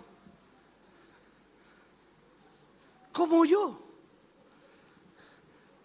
[3.13, 3.79] Como yo.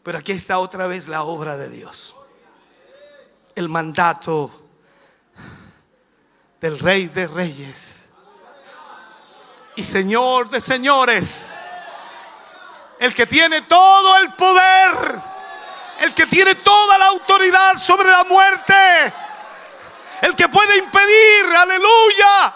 [0.04, 2.16] Pero aquí está otra vez la obra de Dios.
[3.56, 4.64] El mandato
[6.62, 8.10] del Rey de Reyes
[9.76, 11.54] y Señor de Señores.
[13.00, 15.20] El que tiene todo el poder.
[16.00, 18.74] El que tiene toda la autoridad sobre la muerte
[20.22, 22.54] el que puede impedir, aleluya,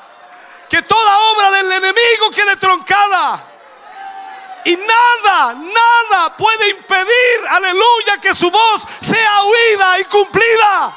[0.70, 3.45] que toda obra del enemigo quede troncada.
[4.66, 10.95] Y nada, nada puede impedir, aleluya, que su voz sea oída y cumplida.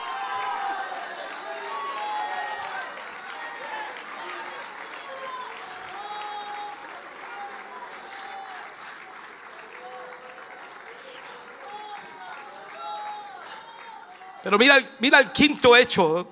[14.42, 16.26] Pero mira, mira el quinto hecho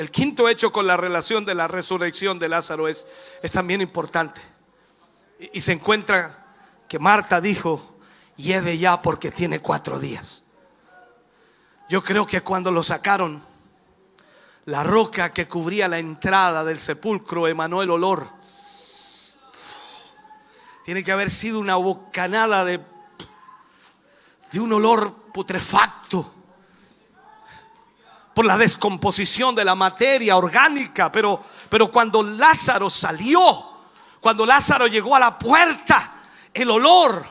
[0.00, 3.06] el quinto hecho con la relación de la resurrección de Lázaro es,
[3.52, 4.40] también importante.
[5.52, 6.46] Y, se encuentra
[6.88, 7.98] que Marta dijo,
[8.34, 10.42] lleve ya porque tiene cuatro días.
[11.90, 13.44] Yo creo que cuando lo sacaron,
[14.64, 18.26] la roca que cubría la entrada del sepulcro emanó el olor.
[20.86, 22.80] Tiene que haber sido una bocanada de
[24.58, 26.39] un olor putrefacto
[28.40, 33.82] por la descomposición de la materia orgánica, pero, pero cuando Lázaro salió,
[34.18, 36.14] cuando Lázaro llegó a la puerta,
[36.54, 37.22] el olor,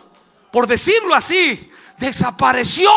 [0.52, 2.92] por decirlo así, desapareció.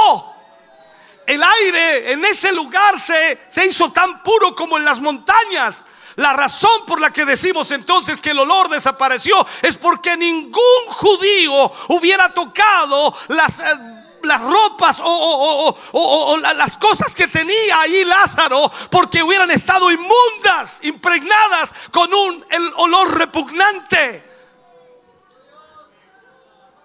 [1.26, 5.86] El aire en ese lugar se, se hizo tan puro como en las montañas.
[6.16, 11.72] La razón por la que decimos entonces que el olor desapareció es porque ningún judío
[11.88, 13.91] hubiera tocado las eh,
[14.24, 22.12] las ropas o, las cosas que tenía ahí Lázaro porque hubieran estado inmundas, impregnadas con
[22.12, 24.30] un el olor repugnante.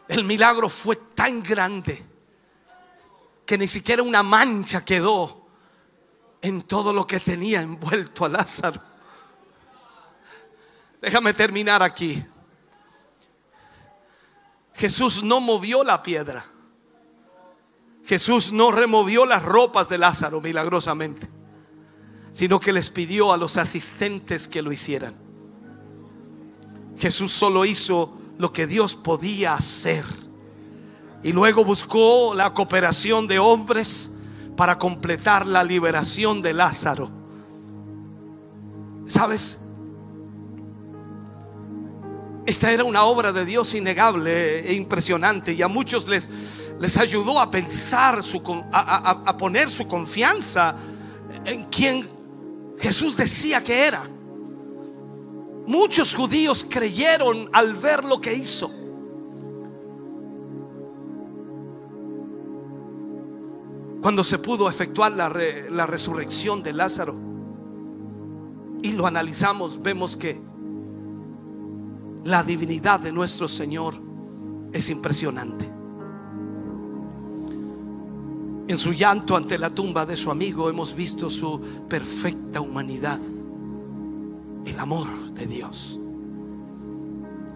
[0.08, 2.06] El milagro fue tan grande
[3.46, 5.48] que ni siquiera una mancha quedó
[6.42, 8.82] en todo lo que tenía envuelto a Lázaro.
[11.02, 12.24] Déjame terminar aquí.
[14.74, 16.46] Jesús no movió la piedra.
[18.08, 21.30] Jesús no removió las ropas de Lázaro milagrosamente,
[22.32, 25.14] sino que les pidió a los asistentes que lo hicieran.
[26.98, 30.06] Jesús solo hizo lo que Dios podía hacer.
[31.22, 34.14] Y luego buscó la cooperación de hombres
[34.56, 37.12] para completar la liberación de Lázaro.
[39.06, 39.67] ¿Sabes?
[42.48, 46.30] Esta era una obra de Dios innegable e impresionante y a muchos les,
[46.80, 48.42] les ayudó a pensar, su,
[48.72, 50.74] a, a poner su confianza
[51.44, 52.08] en quien
[52.80, 54.02] Jesús decía que era.
[55.66, 58.72] Muchos judíos creyeron al ver lo que hizo.
[64.02, 65.30] Cuando se pudo efectuar la,
[65.70, 67.14] la resurrección de Lázaro
[68.82, 70.47] y lo analizamos, vemos que
[72.28, 73.96] la divinidad de nuestro Señor
[74.74, 75.66] es impresionante.
[78.68, 83.18] En su llanto ante la tumba de su amigo hemos visto su perfecta humanidad,
[84.66, 86.02] el amor de Dios.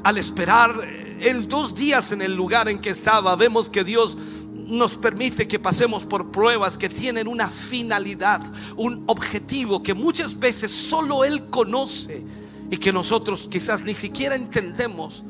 [0.03, 0.73] Al esperar
[1.19, 4.17] el dos días en el lugar en que estaba, vemos que Dios
[4.55, 8.41] nos permite que pasemos por pruebas que tienen una finalidad,
[8.77, 12.25] un objetivo que muchas veces solo Él conoce
[12.71, 15.25] y que nosotros quizás ni siquiera entendemos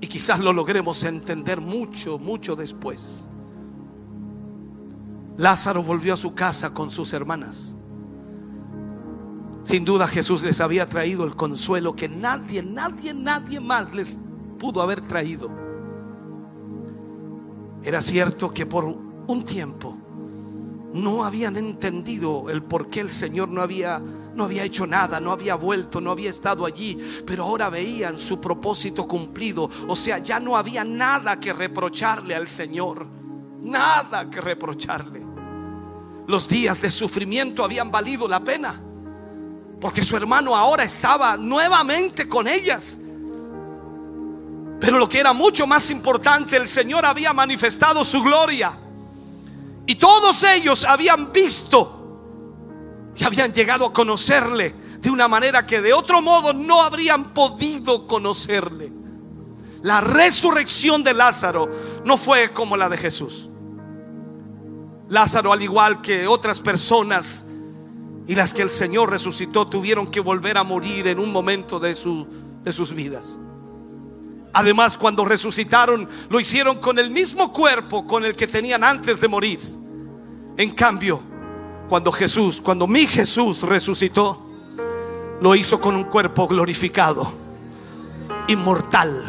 [0.00, 3.28] y quizás lo logremos entender mucho, mucho después.
[5.36, 7.76] Lázaro volvió a su casa con sus hermanas.
[9.62, 14.18] Sin duda Jesús les había traído el consuelo que nadie, nadie, nadie más les
[14.58, 15.50] pudo haber traído.
[17.82, 19.98] Era cierto que por un tiempo
[20.94, 24.00] no habían entendido el por qué el Señor no había
[24.38, 26.96] no había hecho nada, no había vuelto, no había estado allí,
[27.26, 32.46] pero ahora veían su propósito cumplido, o sea, ya no había nada que reprocharle al
[32.46, 33.04] Señor,
[33.60, 35.26] nada que reprocharle.
[36.28, 38.80] Los días de sufrimiento habían valido la pena,
[39.80, 43.00] porque su hermano ahora estaba nuevamente con ellas.
[44.80, 48.78] Pero lo que era mucho más importante, el Señor había manifestado su gloria.
[49.84, 51.97] Y todos ellos habían visto
[53.18, 58.06] y habían llegado a conocerle de una manera que de otro modo no habrían podido
[58.06, 58.92] conocerle.
[59.82, 61.68] La resurrección de Lázaro
[62.04, 63.48] no fue como la de Jesús.
[65.08, 67.46] Lázaro, al igual que otras personas
[68.26, 71.88] y las que el Señor resucitó, tuvieron que volver a morir en un momento de,
[71.88, 73.38] de sus vidas.
[74.52, 79.28] Además, cuando resucitaron, lo hicieron con el mismo cuerpo con el que tenían antes de
[79.28, 79.60] morir.
[80.56, 81.22] En cambio,
[81.88, 84.42] cuando Jesús, cuando mi Jesús resucitó,
[85.40, 87.32] lo hizo con un cuerpo glorificado,
[88.48, 89.24] inmortal.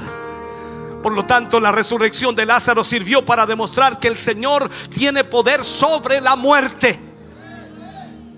[1.02, 5.64] Por lo tanto, la resurrección de Lázaro sirvió para demostrar que el Señor tiene poder
[5.64, 6.99] sobre la muerte.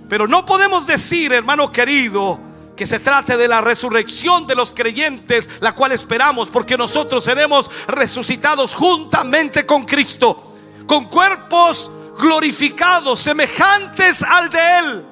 [0.08, 2.40] Pero no podemos decir, hermano querido,
[2.76, 7.70] que se trate de la resurrección de los creyentes, la cual esperamos, porque nosotros seremos
[7.88, 10.54] resucitados juntamente con Cristo,
[10.86, 15.06] con cuerpos glorificados, semejantes al de Él.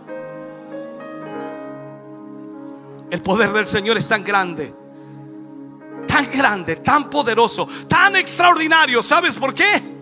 [3.11, 4.73] El poder del Señor es tan grande,
[6.07, 9.01] tan grande, tan poderoso, tan extraordinario.
[9.01, 9.99] ¿Sabes por qué?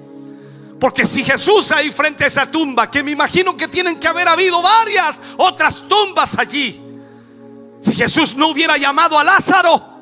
[0.80, 4.28] Porque si Jesús ahí frente a esa tumba, que me imagino que tienen que haber
[4.28, 6.82] habido varias otras tumbas allí,
[7.80, 9.98] si Jesús no hubiera llamado a Lázaro,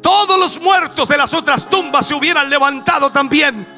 [0.00, 3.73] todos los muertos de las otras tumbas se hubieran levantado también.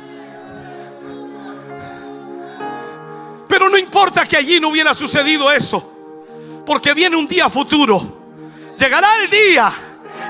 [3.49, 8.17] Pero no importa que allí no hubiera sucedido eso, porque viene un día futuro.
[8.79, 9.73] Llegará el día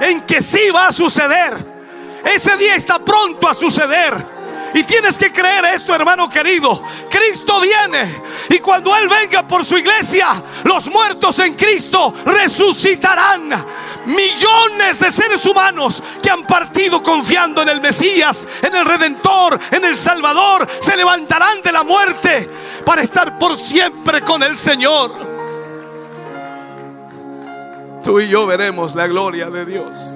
[0.01, 1.76] en que sí va a suceder.
[2.24, 4.35] Ese día está pronto a suceder.
[4.77, 6.82] Y tienes que creer esto, hermano querido.
[7.09, 8.20] Cristo viene.
[8.51, 10.35] Y cuando Él venga por su iglesia,
[10.65, 13.48] los muertos en Cristo resucitarán.
[14.05, 19.82] Millones de seres humanos que han partido confiando en el Mesías, en el Redentor, en
[19.82, 22.51] el Salvador, se levantarán de la muerte
[22.85, 25.11] para estar por siempre con el Señor.
[28.05, 30.15] Tú y yo veremos la gloria de Dios.